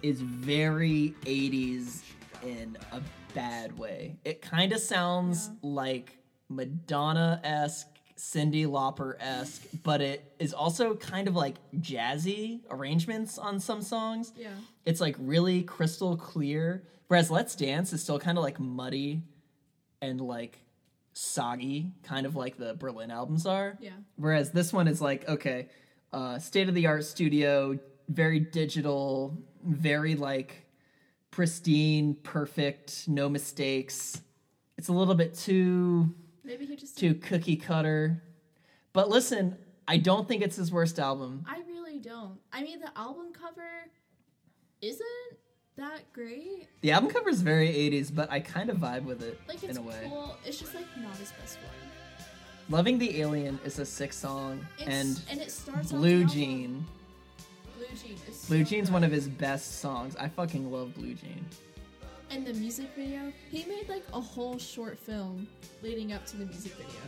is 0.01 0.21
very 0.21 1.15
80s 1.25 2.01
in 2.43 2.77
a 2.91 3.01
bad 3.33 3.77
way. 3.77 4.17
It 4.23 4.41
kind 4.41 4.73
of 4.73 4.79
sounds 4.79 5.49
like 5.61 6.17
Madonna 6.49 7.39
esque, 7.43 7.87
Cyndi 8.17 8.65
Lauper 8.65 9.15
esque, 9.19 9.63
but 9.83 10.01
it 10.01 10.33
is 10.39 10.53
also 10.53 10.95
kind 10.95 11.27
of 11.27 11.35
like 11.35 11.55
jazzy 11.79 12.61
arrangements 12.69 13.37
on 13.37 13.59
some 13.59 13.81
songs. 13.81 14.33
Yeah. 14.35 14.49
It's 14.85 15.01
like 15.01 15.15
really 15.19 15.63
crystal 15.63 16.17
clear. 16.17 16.83
Whereas 17.07 17.31
Let's 17.31 17.55
Dance 17.55 17.93
is 17.93 18.01
still 18.01 18.19
kind 18.19 18.37
of 18.37 18.43
like 18.43 18.59
muddy 18.59 19.21
and 20.01 20.19
like 20.19 20.59
soggy, 21.13 21.91
kind 22.03 22.25
of 22.25 22.35
like 22.35 22.57
the 22.57 22.73
Berlin 22.73 23.11
albums 23.11 23.45
are. 23.45 23.77
Yeah. 23.79 23.91
Whereas 24.15 24.51
this 24.51 24.73
one 24.73 24.87
is 24.87 25.01
like, 25.01 25.27
okay, 25.27 25.69
uh, 26.11 26.39
state 26.39 26.69
of 26.69 26.75
the 26.75 26.87
art 26.87 27.05
studio, 27.05 27.77
very 28.07 28.39
digital, 28.39 29.37
very 29.65 30.15
like 30.15 30.65
pristine, 31.31 32.15
perfect, 32.23 33.07
no 33.07 33.29
mistakes. 33.29 34.21
It's 34.77 34.87
a 34.87 34.93
little 34.93 35.15
bit 35.15 35.33
too 35.35 36.13
Maybe 36.43 36.65
he 36.65 36.75
just. 36.75 36.97
too 36.97 37.13
cookie 37.15 37.55
cutter. 37.57 38.21
But 38.93 39.09
listen, 39.09 39.57
I 39.87 39.97
don't 39.97 40.27
think 40.27 40.41
it's 40.41 40.55
his 40.55 40.71
worst 40.71 40.99
album. 40.99 41.45
I 41.47 41.61
really 41.67 41.99
don't. 41.99 42.37
I 42.51 42.61
mean, 42.63 42.79
the 42.79 42.95
album 42.97 43.31
cover 43.33 43.67
isn't 44.81 45.05
that 45.77 46.11
great. 46.13 46.67
The 46.81 46.91
album 46.91 47.09
cover 47.11 47.29
is 47.29 47.41
very 47.41 47.67
80s, 47.69 48.13
but 48.13 48.31
I 48.31 48.39
kind 48.39 48.69
of 48.69 48.77
vibe 48.77 49.03
with 49.03 49.21
it 49.21 49.39
Like 49.47 49.63
in 49.63 49.77
a 49.77 49.81
way. 49.81 50.05
cool. 50.09 50.35
It's 50.45 50.59
just 50.59 50.73
like 50.73 50.85
not 51.01 51.15
his 51.17 51.31
best 51.33 51.57
one. 51.57 51.65
Loving 52.69 52.97
the 52.97 53.21
Alien 53.21 53.59
is 53.63 53.79
a 53.79 53.85
sick 53.85 54.11
song, 54.11 54.65
It's, 54.77 54.87
and 54.87 55.21
and 55.29 55.39
it 55.41 55.51
starts 55.51 55.91
Blue 55.91 56.25
Jean. 56.25 56.85
Blue 57.89 57.97
Jean 57.97 58.17
is 58.27 58.45
Blue 58.45 58.63
Jean's 58.63 58.87
good. 58.89 58.93
one 58.93 59.03
of 59.03 59.11
his 59.11 59.27
best 59.27 59.79
songs. 59.79 60.15
I 60.15 60.27
fucking 60.27 60.71
love 60.71 60.93
Blue 60.95 61.13
Jean. 61.13 61.45
And 62.29 62.45
the 62.45 62.53
music 62.53 62.87
video, 62.95 63.31
he 63.49 63.63
made 63.65 63.87
like 63.87 64.03
a 64.13 64.19
whole 64.19 64.57
short 64.57 64.97
film 64.97 65.47
leading 65.81 66.11
up 66.13 66.25
to 66.27 66.37
the 66.37 66.45
music 66.45 66.73
video. 66.73 67.01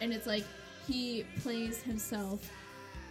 And 0.00 0.12
it's 0.12 0.26
like 0.26 0.44
he 0.86 1.24
plays 1.40 1.82
himself 1.82 2.50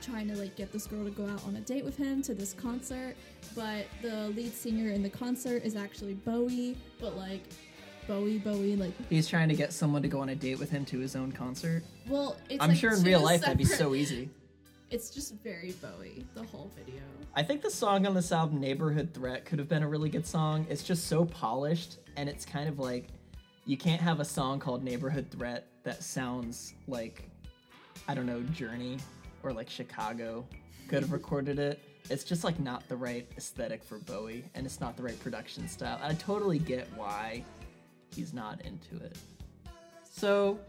trying 0.01 0.27
to 0.27 0.35
like 0.35 0.55
get 0.57 0.73
this 0.73 0.85
girl 0.85 1.05
to 1.05 1.11
go 1.11 1.25
out 1.25 1.45
on 1.45 1.55
a 1.55 1.61
date 1.61 1.85
with 1.85 1.95
him 1.95 2.21
to 2.23 2.33
this 2.33 2.51
concert, 2.53 3.15
but 3.55 3.85
the 4.01 4.27
lead 4.29 4.53
singer 4.53 4.91
in 4.91 5.01
the 5.01 5.09
concert 5.09 5.63
is 5.63 5.77
actually 5.77 6.13
Bowie, 6.15 6.75
but 6.99 7.15
like 7.15 7.43
Bowie, 8.05 8.37
Bowie, 8.39 8.75
like 8.75 8.91
He's 9.09 9.29
trying 9.29 9.47
to 9.47 9.55
get 9.55 9.71
someone 9.71 10.01
to 10.01 10.09
go 10.09 10.19
on 10.19 10.29
a 10.29 10.35
date 10.35 10.59
with 10.59 10.69
him 10.69 10.83
to 10.85 10.99
his 10.99 11.15
own 11.15 11.31
concert. 11.31 11.83
well, 12.09 12.35
it's 12.49 12.61
I'm 12.61 12.71
like 12.71 12.77
sure 12.77 12.93
in 12.93 13.01
real 13.03 13.21
life 13.21 13.41
that'd 13.41 13.57
be 13.57 13.63
so 13.63 13.95
easy. 13.95 14.29
It's 14.93 15.09
just 15.09 15.33
very 15.43 15.71
Bowie, 15.81 16.23
the 16.35 16.43
whole 16.43 16.69
video. 16.77 17.01
I 17.33 17.41
think 17.41 17.63
the 17.63 17.71
song 17.71 18.05
on 18.05 18.13
this 18.13 18.31
album, 18.31 18.59
Neighborhood 18.59 19.11
Threat, 19.11 19.43
could 19.43 19.57
have 19.57 19.67
been 19.67 19.81
a 19.81 19.87
really 19.87 20.07
good 20.07 20.23
song. 20.23 20.67
It's 20.69 20.83
just 20.83 21.07
so 21.07 21.25
polished, 21.25 21.97
and 22.15 22.29
it's 22.29 22.45
kind 22.45 22.69
of 22.69 22.77
like 22.77 23.07
you 23.65 23.75
can't 23.75 23.99
have 23.99 24.19
a 24.19 24.25
song 24.25 24.59
called 24.59 24.83
Neighborhood 24.83 25.31
Threat 25.31 25.65
that 25.81 26.03
sounds 26.03 26.75
like, 26.87 27.27
I 28.07 28.13
don't 28.13 28.27
know, 28.27 28.41
Journey 28.53 28.99
or 29.41 29.51
like 29.51 29.67
Chicago 29.67 30.45
could 30.87 31.01
have 31.01 31.11
recorded 31.11 31.57
it. 31.57 31.79
It's 32.11 32.23
just 32.23 32.43
like 32.43 32.59
not 32.59 32.87
the 32.87 32.95
right 32.95 33.27
aesthetic 33.35 33.83
for 33.83 33.97
Bowie, 33.97 34.45
and 34.53 34.63
it's 34.63 34.79
not 34.79 34.95
the 34.95 35.01
right 35.01 35.19
production 35.21 35.67
style. 35.67 35.99
I 36.03 36.13
totally 36.13 36.59
get 36.59 36.87
why 36.95 37.43
he's 38.13 38.31
not 38.31 38.61
into 38.61 39.03
it. 39.03 39.17
So, 40.03 40.59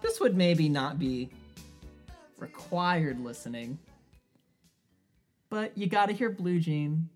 this 0.00 0.20
would 0.20 0.36
maybe 0.36 0.68
not 0.68 1.00
be 1.00 1.28
required 2.38 3.20
listening 3.20 3.78
but 5.48 5.76
you 5.76 5.86
gotta 5.86 6.12
hear 6.12 6.30
Blue 6.30 6.58
Jean. 6.58 7.08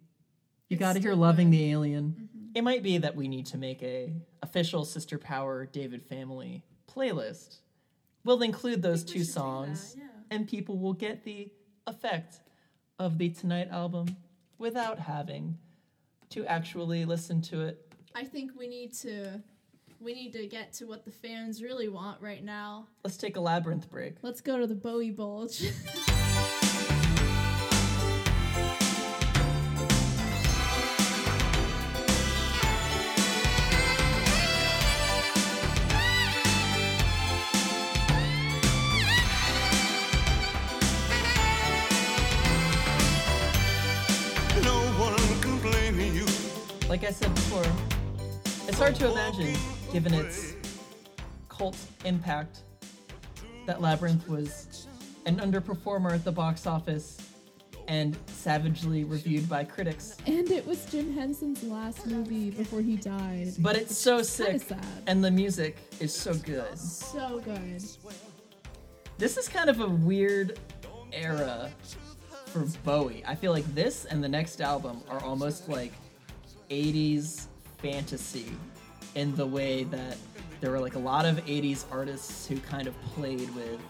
You 0.68 0.76
It's 0.76 0.80
gotta 0.80 1.00
hear 1.00 1.14
Loving 1.14 1.50
good. 1.50 1.59
the 1.59 1.70
Alien. 1.70 2.12
Mm-hmm. 2.12 2.46
It 2.54 2.62
might 2.62 2.83
be 2.83 2.98
that 2.98 3.16
we 3.16 3.28
need 3.28 3.46
to 3.46 3.59
make 3.59 3.83
a 3.83 4.12
official 4.42 4.85
Sister 4.85 5.18
Power 5.18 5.66
David 5.66 6.02
Family 6.02 6.62
playlist. 6.88 7.59
We'll 8.24 8.42
include 8.42 8.83
those 8.83 9.02
two 9.02 9.11
should 9.11 9.18
do 9.18 9.24
that, 9.24 9.33
songs, 9.33 9.96
yeah. 9.98 10.04
and 10.30 10.46
people 10.46 10.78
will 10.78 10.92
get 10.92 11.24
the 11.24 11.50
effect 11.87 12.40
of 12.98 13.18
the 13.18 13.30
Tonight 13.30 13.68
album 13.70 14.16
without 14.59 14.98
having 14.98 15.59
to 16.30 16.46
actually 16.46 17.04
listen 17.04 17.40
to 17.42 17.62
it. 17.62 17.92
I 18.14 18.24
think 18.24 18.52
we 18.59 18.68
need 18.68 18.92
to 18.98 19.42
we 20.00 20.14
need 20.14 20.32
to 20.32 20.46
get 20.46 20.72
to 20.72 20.86
what 20.86 21.04
the 21.04 21.10
fans 21.10 21.62
really 21.62 21.88
want 21.88 22.22
right 22.22 22.42
now. 22.42 22.88
Let's 23.04 23.18
take 23.18 23.36
a 23.36 23.40
labyrinth 23.40 23.90
break. 23.90 24.14
Let's 24.22 24.40
go 24.40 24.58
to 24.58 24.66
the 24.66 24.74
Bowie 24.74 25.10
Bulge. 25.10 25.62
No 44.64 44.80
one 44.98 45.40
can 45.42 45.58
blame 45.58 46.00
you. 46.00 46.24
Like 46.88 47.04
I 47.04 47.10
said 47.10 47.34
before, 47.34 47.64
it's 48.66 48.78
hard 48.78 48.94
to 48.96 49.10
imagine, 49.10 49.54
given 49.92 50.14
its 50.14 50.55
cult 51.48 51.76
impact, 52.05 52.62
that 53.66 53.81
Labyrinth 53.81 54.29
was 54.29 54.87
an 55.26 55.37
underperformer 55.37 56.12
at 56.12 56.24
the 56.24 56.33
box 56.33 56.66
office 56.66 57.18
and 57.88 58.16
savagely 58.26 59.03
reviewed 59.05 59.48
by 59.48 59.64
critics. 59.64 60.16
and 60.26 60.50
it 60.50 60.64
was 60.64 60.85
Jim 60.87 61.12
Henson's 61.12 61.62
last 61.64 62.07
movie 62.07 62.50
before 62.50 62.81
he 62.81 62.96
died. 62.96 63.53
But 63.59 63.76
it's 63.76 63.96
so 63.96 64.22
sick, 64.22 64.62
and 65.07 65.24
the 65.24 65.31
music 65.31 65.76
is 65.98 66.14
so 66.14 66.35
good. 66.35 66.79
So 66.79 67.40
good. 67.44 67.83
This 69.18 69.37
is 69.37 69.48
kind 69.48 69.68
of 69.68 69.81
a 69.81 69.88
weird 69.88 70.59
era 71.12 71.70
for 72.46 72.64
Bowie. 72.85 73.22
I 73.26 73.35
feel 73.35 73.53
like 73.53 73.66
this 73.74 74.05
and 74.05 74.22
the 74.22 74.29
next 74.29 74.61
album 74.61 75.03
are 75.11 75.22
almost 75.24 75.68
like 75.68 75.92
80s 76.70 77.46
fantasy 77.79 78.46
in 79.14 79.35
the 79.37 79.46
way 79.46 79.85
that 79.85 80.16
there 80.61 80.70
were 80.70 80.81
like 80.81 80.94
a 80.94 80.99
lot 80.99 81.25
of 81.25 81.37
80s 81.46 81.85
artists 81.90 82.46
who 82.46 82.59
kind 82.61 82.87
of 82.87 83.01
played 83.14 83.49
with 83.55 83.81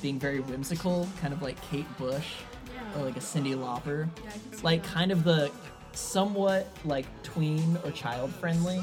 being 0.00 0.18
very 0.18 0.40
whimsical, 0.40 1.08
kind 1.20 1.32
of 1.32 1.42
like 1.42 1.60
Kate 1.70 1.86
Bush 1.98 2.28
Yeah. 2.74 3.00
or 3.00 3.04
like 3.04 3.16
a 3.16 3.20
Cyndi 3.20 3.54
Lauper. 3.54 4.08
Yeah, 4.24 4.28
I 4.28 4.32
can 4.32 4.52
see 4.54 4.62
Like 4.62 4.82
that. 4.82 4.92
kind 4.92 5.10
of 5.12 5.24
the 5.24 5.50
somewhat 5.92 6.68
like 6.84 7.06
tween 7.22 7.78
or 7.84 7.90
child 7.90 8.32
friendly. 8.34 8.80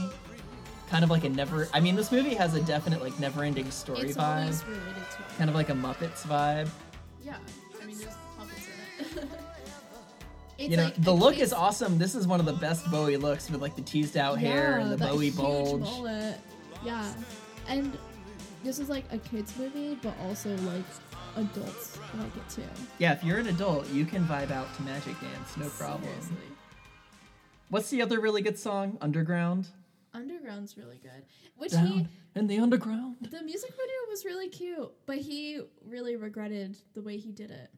Kind 0.89 1.03
of 1.03 1.09
like 1.09 1.23
a 1.23 1.29
never 1.29 1.67
I 1.73 1.79
mean 1.79 1.95
this 1.95 2.11
movie 2.11 2.35
has 2.35 2.53
a 2.55 2.61
definite 2.61 3.01
like 3.01 3.17
never 3.19 3.43
ending 3.43 3.71
story 3.71 4.09
it's 4.09 4.17
vibe 4.17 4.41
always 4.41 4.63
related 4.65 4.85
to 4.95 5.21
it. 5.21 5.37
kind 5.37 5.49
of 5.49 5.55
like 5.55 5.69
a 5.69 5.73
Muppets 5.73 6.21
vibe. 6.23 6.69
Yeah. 7.25 7.37
It's 10.63 10.71
you 10.71 10.77
know, 10.77 10.85
like 10.85 11.01
the 11.03 11.13
look 11.13 11.37
is 11.39 11.53
awesome. 11.53 11.97
This 11.97 12.15
is 12.15 12.27
one 12.27 12.39
of 12.39 12.45
the 12.45 12.53
best 12.53 12.89
Bowie 12.89 13.17
looks 13.17 13.49
with 13.49 13.61
like 13.61 13.75
the 13.75 13.81
teased 13.81 14.17
out 14.17 14.37
hair 14.39 14.77
and 14.79 14.91
the 14.91 14.97
Bowie 14.97 15.31
bulge. 15.31 15.81
mullet. 15.81 16.37
Yeah. 16.83 17.13
And 17.67 17.97
this 18.63 18.79
is 18.79 18.89
like 18.89 19.05
a 19.11 19.17
kids 19.17 19.57
movie, 19.57 19.97
but 20.01 20.13
also 20.25 20.55
like 20.57 20.83
adults 21.37 21.97
like 22.17 22.35
it 22.35 22.49
too. 22.49 22.61
Yeah, 22.99 23.13
if 23.13 23.23
you're 23.23 23.39
an 23.39 23.47
adult, 23.47 23.89
you 23.91 24.05
can 24.05 24.23
vibe 24.25 24.51
out 24.51 24.73
to 24.75 24.83
Magic 24.83 25.19
Dance, 25.19 25.57
no 25.57 25.67
problem. 25.69 26.03
Seriously. 26.03 26.35
What's 27.69 27.89
the 27.89 28.01
other 28.01 28.19
really 28.19 28.41
good 28.41 28.59
song? 28.59 28.97
Underground. 29.01 29.67
Underground's 30.13 30.77
really 30.77 30.99
good. 31.01 31.23
Which 31.57 31.71
Down 31.71 31.87
he 31.87 32.07
in 32.35 32.47
the 32.47 32.59
underground. 32.59 33.15
the 33.21 33.41
music 33.43 33.71
video 33.71 33.95
was 34.09 34.25
really 34.25 34.47
cute, 34.49 34.91
but 35.05 35.17
he 35.17 35.61
really 35.87 36.15
regretted 36.15 36.77
the 36.93 37.01
way 37.01 37.17
he 37.17 37.31
did 37.31 37.49
it. 37.51 37.69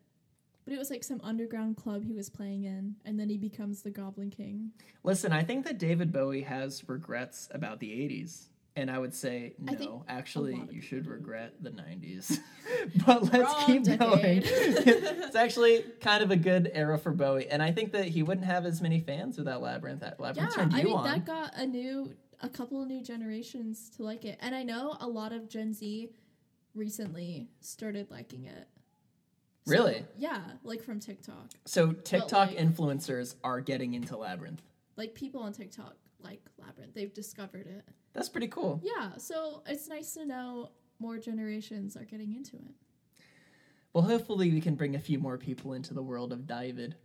But 0.65 0.73
it 0.73 0.79
was 0.79 0.89
like 0.89 1.03
some 1.03 1.21
underground 1.23 1.77
club 1.77 2.03
he 2.03 2.13
was 2.13 2.29
playing 2.29 2.63
in, 2.63 2.95
and 3.05 3.19
then 3.19 3.29
he 3.29 3.37
becomes 3.37 3.83
the 3.83 3.91
Goblin 3.91 4.31
King. 4.31 4.71
Listen, 5.03 5.31
I 5.31 5.43
think 5.43 5.63
that 5.65 5.77
David 5.77 6.11
Bowie 6.11 6.41
has 6.41 6.87
regrets 6.89 7.47
about 7.51 7.79
the 7.79 7.91
80s. 7.91 8.47
And 8.77 8.91
I 8.91 8.99
would 8.99 9.13
say, 9.13 9.53
I 9.69 9.75
no, 9.75 10.03
actually, 10.09 10.61
you 10.69 10.81
should 10.81 11.05
do. 11.05 11.11
regret 11.11 11.53
the 11.61 11.69
90s. 11.69 12.39
but 13.05 13.23
let's 13.31 13.53
Wrong 13.53 13.65
keep 13.65 13.83
decade. 13.83 13.99
going. 13.99 14.41
it's 14.43 15.35
actually 15.35 15.81
kind 16.01 16.21
of 16.21 16.29
a 16.29 16.35
good 16.35 16.69
era 16.73 16.97
for 16.97 17.11
Bowie. 17.13 17.47
And 17.47 17.63
I 17.63 17.71
think 17.71 17.93
that 17.93 18.05
he 18.09 18.21
wouldn't 18.21 18.45
have 18.45 18.65
as 18.65 18.81
many 18.81 18.99
fans 18.99 19.37
without 19.37 19.61
Labyrinth. 19.61 20.01
That 20.01 20.15
Yeah, 20.19 20.25
Labyrinth 20.25 20.55
turned 20.55 20.75
I 20.75 20.79
you 20.79 20.83
mean 20.85 20.97
on. 20.97 21.03
that 21.05 21.25
got 21.25 21.53
a 21.55 21.65
new, 21.65 22.11
a 22.41 22.49
couple 22.49 22.81
of 22.81 22.89
new 22.89 23.01
generations 23.01 23.89
to 23.91 24.03
like 24.03 24.25
it, 24.25 24.37
and 24.41 24.53
I 24.53 24.63
know 24.63 24.97
a 24.99 25.07
lot 25.07 25.31
of 25.31 25.47
Gen 25.47 25.73
Z 25.73 26.09
recently 26.73 27.47
started 27.61 28.11
liking 28.11 28.43
it. 28.43 28.67
So, 29.67 29.71
Really? 29.73 30.05
yeah, 30.17 30.41
like 30.63 30.83
from 30.83 30.99
TikTok. 30.99 31.49
So 31.65 31.91
TikTok 31.91 32.49
like- 32.49 32.57
influencers 32.57 33.35
are 33.43 33.61
getting 33.61 33.93
into 33.95 34.15
Labyrinth. 34.15 34.61
Like 34.95 35.15
people 35.15 35.41
on 35.41 35.53
TikTok 35.53 35.95
like 36.21 36.41
Labyrinth. 36.59 36.93
They've 36.93 37.13
discovered 37.13 37.65
it. 37.67 37.83
That's 38.13 38.29
pretty 38.29 38.47
cool. 38.47 38.79
Yeah, 38.83 39.17
so 39.17 39.63
it's 39.67 39.87
nice 39.89 40.13
to 40.13 40.25
know 40.25 40.69
more 40.99 41.17
generations 41.17 41.97
are 41.97 42.05
getting 42.05 42.33
into 42.33 42.57
it. 42.57 43.23
Well, 43.93 44.03
hopefully 44.03 44.51
we 44.51 44.61
can 44.61 44.75
bring 44.75 44.95
a 44.95 44.99
few 44.99 45.19
more 45.19 45.37
people 45.37 45.73
into 45.73 45.93
the 45.93 46.03
world 46.03 46.31
of 46.31 46.45
David. 46.47 46.95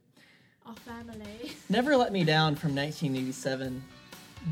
Our 0.66 0.76
family. 0.76 1.52
Never 1.70 1.96
Let 1.96 2.12
Me 2.12 2.24
Down 2.24 2.56
from 2.56 2.74
1987. 2.76 3.82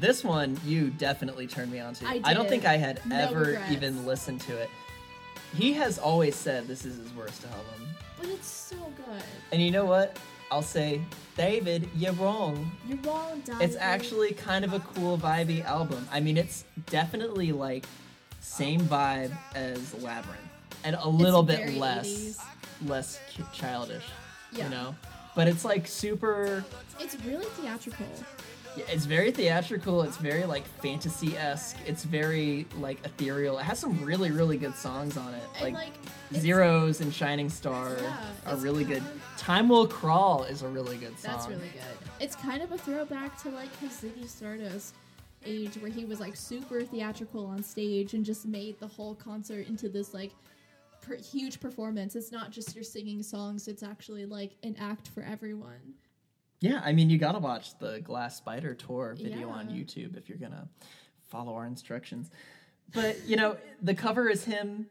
This 0.01 0.25
one 0.25 0.59
you 0.65 0.91
definitely 0.91 1.47
turned 1.47 1.71
me 1.73 1.79
on 1.81 1.95
to. 1.95 2.07
I 2.09 2.21
I 2.25 2.35
don't 2.35 2.49
think 2.49 2.65
I 2.65 2.77
had 2.77 3.05
No 3.07 3.17
ever 3.17 3.41
regrets. 3.41 3.73
even 3.73 4.07
listened 4.07 4.41
to 4.43 4.57
it. 4.57 4.71
He 5.55 5.73
has 5.75 5.99
always 5.99 6.37
said 6.37 6.69
this 6.69 6.85
is 6.85 6.97
his 6.99 7.13
worst 7.15 7.45
album. 7.45 7.89
But 8.21 8.29
it's 8.29 8.49
so 8.49 8.77
good. 8.77 9.23
And 9.53 9.63
you 9.63 9.71
know 9.71 9.85
what? 9.85 10.19
I'll 10.51 10.63
say, 10.63 11.03
David, 11.37 11.89
you're 11.95 12.13
wrong. 12.15 12.71
You're 12.87 12.99
wrong, 12.99 13.43
Dad. 13.45 13.61
It's 13.61 13.77
actually 13.77 14.33
kind 14.33 14.65
of 14.65 14.73
a 14.73 14.81
cool 14.81 15.19
vibey 15.19 15.65
album. 15.65 16.07
I 16.11 16.21
mean, 16.21 16.37
it's 16.37 16.65
definitely 16.87 17.53
like 17.53 17.85
same 18.41 18.81
vibe 18.81 19.33
as 19.55 19.95
Labyrinth, 20.03 20.41
and 20.85 20.97
a 20.97 21.09
little 21.09 21.43
bit 21.43 21.77
less 21.77 22.09
80s. 22.09 22.89
less 22.89 23.21
childish. 23.53 24.05
Yeah. 24.53 24.65
You 24.65 24.71
know, 24.71 24.97
but 25.37 25.49
it's 25.49 25.65
like 25.65 25.87
super. 25.87 26.65
It's 26.99 27.17
really 27.25 27.45
theatrical. 27.47 28.07
Yeah, 28.77 28.85
It's 28.89 29.05
very 29.07 29.31
theatrical. 29.33 30.03
It's 30.03 30.17
very 30.17 30.45
like 30.45 30.65
fantasy 30.83 31.37
esque. 31.37 31.77
It's 31.87 32.05
very 32.05 32.67
like 32.79 33.05
ethereal. 33.05 33.59
It 33.59 33.65
has 33.65 33.79
some 33.79 34.05
really 34.05 34.31
really 34.31 34.57
good 34.59 34.75
songs 34.77 35.17
on 35.17 35.35
it. 35.35 35.43
And 35.61 35.75
like, 35.75 35.89
it's- 36.31 36.43
Zeros 36.43 37.01
and 37.01 37.13
Shining 37.13 37.49
Star 37.49 37.97
Yeah, 38.01 38.17
are 38.47 38.57
really 38.57 38.85
good. 38.85 38.99
of- 38.99 39.23
Time 39.39 39.69
Will 39.69 39.87
Crawl 39.87 40.45
is 40.45 40.63
a 40.63 40.69
really 40.69 40.97
good 40.99 41.19
song. 41.19 41.33
That's 41.33 41.49
really 41.49 41.69
good. 41.69 42.09
It's 42.21 42.37
kind 42.37 42.63
of 42.63 42.71
a 42.73 42.79
throwback 42.79 43.41
to 43.43 43.51
like 43.51 43.75
his 43.79 43.93
Ziggy 43.93 44.29
Stardust 44.29 44.95
age 45.47 45.75
where 45.77 45.91
he 45.91 46.05
was 46.05 46.19
like 46.21 46.35
super 46.37 46.83
theatrical 46.83 47.47
on 47.47 47.63
stage 47.63 48.13
and 48.15 48.25
just 48.25 48.45
made 48.47 48.79
the 48.81 48.89
whole 48.89 49.15
concert 49.15 49.69
into 49.69 49.89
this 49.89 50.13
like 50.13 50.33
per- 51.01 51.17
huge 51.17 51.61
performance. 51.61 52.17
It's 52.17 52.33
not 52.33 52.51
just 52.51 52.75
you're 52.75 52.85
singing 52.85 53.23
songs, 53.23 53.69
it's 53.69 53.83
actually 53.85 54.27
like 54.27 54.51
an 54.65 54.75
act 54.81 55.09
for 55.09 55.23
everyone. 55.23 55.95
Yeah, 56.61 56.81
I 56.85 56.93
mean, 56.93 57.09
you 57.09 57.19
gotta 57.19 57.39
watch 57.39 57.79
the 57.79 58.01
Glass 58.01 58.37
Spider 58.37 58.75
tour 58.75 59.15
video 59.17 59.49
on 59.49 59.69
YouTube 59.69 60.17
if 60.17 60.29
you're 60.29 60.39
gonna 60.39 60.69
follow 61.29 61.55
our 61.55 61.67
instructions. 61.67 62.31
But 62.93 63.25
you 63.27 63.37
know, 63.37 63.57
the 63.81 63.95
cover 63.95 64.29
is 64.29 64.45
him 64.45 64.87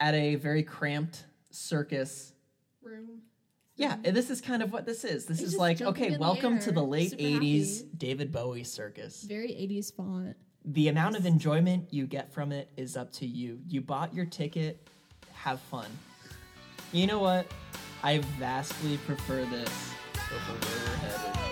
at 0.00 0.14
a 0.14 0.34
very 0.34 0.62
cramped 0.62 1.24
circus. 1.50 2.32
Room. 2.82 3.22
Yeah, 3.76 3.96
and 4.04 4.16
this 4.16 4.30
is 4.30 4.40
kind 4.40 4.62
of 4.62 4.72
what 4.72 4.86
this 4.86 5.04
is. 5.04 5.26
This 5.26 5.40
He's 5.40 5.54
is 5.54 5.56
like, 5.56 5.80
okay, 5.82 6.10
the 6.10 6.18
welcome 6.18 6.58
to 6.60 6.72
the 6.72 6.82
late 6.82 7.10
super 7.10 7.22
80s 7.22 7.76
happy. 7.76 7.90
David 7.96 8.32
Bowie 8.32 8.64
circus. 8.64 9.22
Very 9.22 9.48
80s 9.48 9.94
font. 9.94 10.36
The 10.64 10.88
amount 10.88 11.16
of 11.16 11.26
enjoyment 11.26 11.92
you 11.92 12.06
get 12.06 12.32
from 12.32 12.52
it 12.52 12.70
is 12.76 12.96
up 12.96 13.12
to 13.14 13.26
you. 13.26 13.60
You 13.68 13.80
bought 13.80 14.14
your 14.14 14.24
ticket, 14.24 14.88
have 15.32 15.60
fun. 15.60 15.86
You 16.92 17.06
know 17.06 17.18
what? 17.18 17.46
I 18.02 18.18
vastly 18.38 18.98
prefer 19.06 19.44
this 19.44 19.95
where 20.28 20.40
we're 20.60 20.96
headed. 20.96 21.45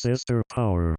Sister 0.00 0.42
Power. 0.48 0.88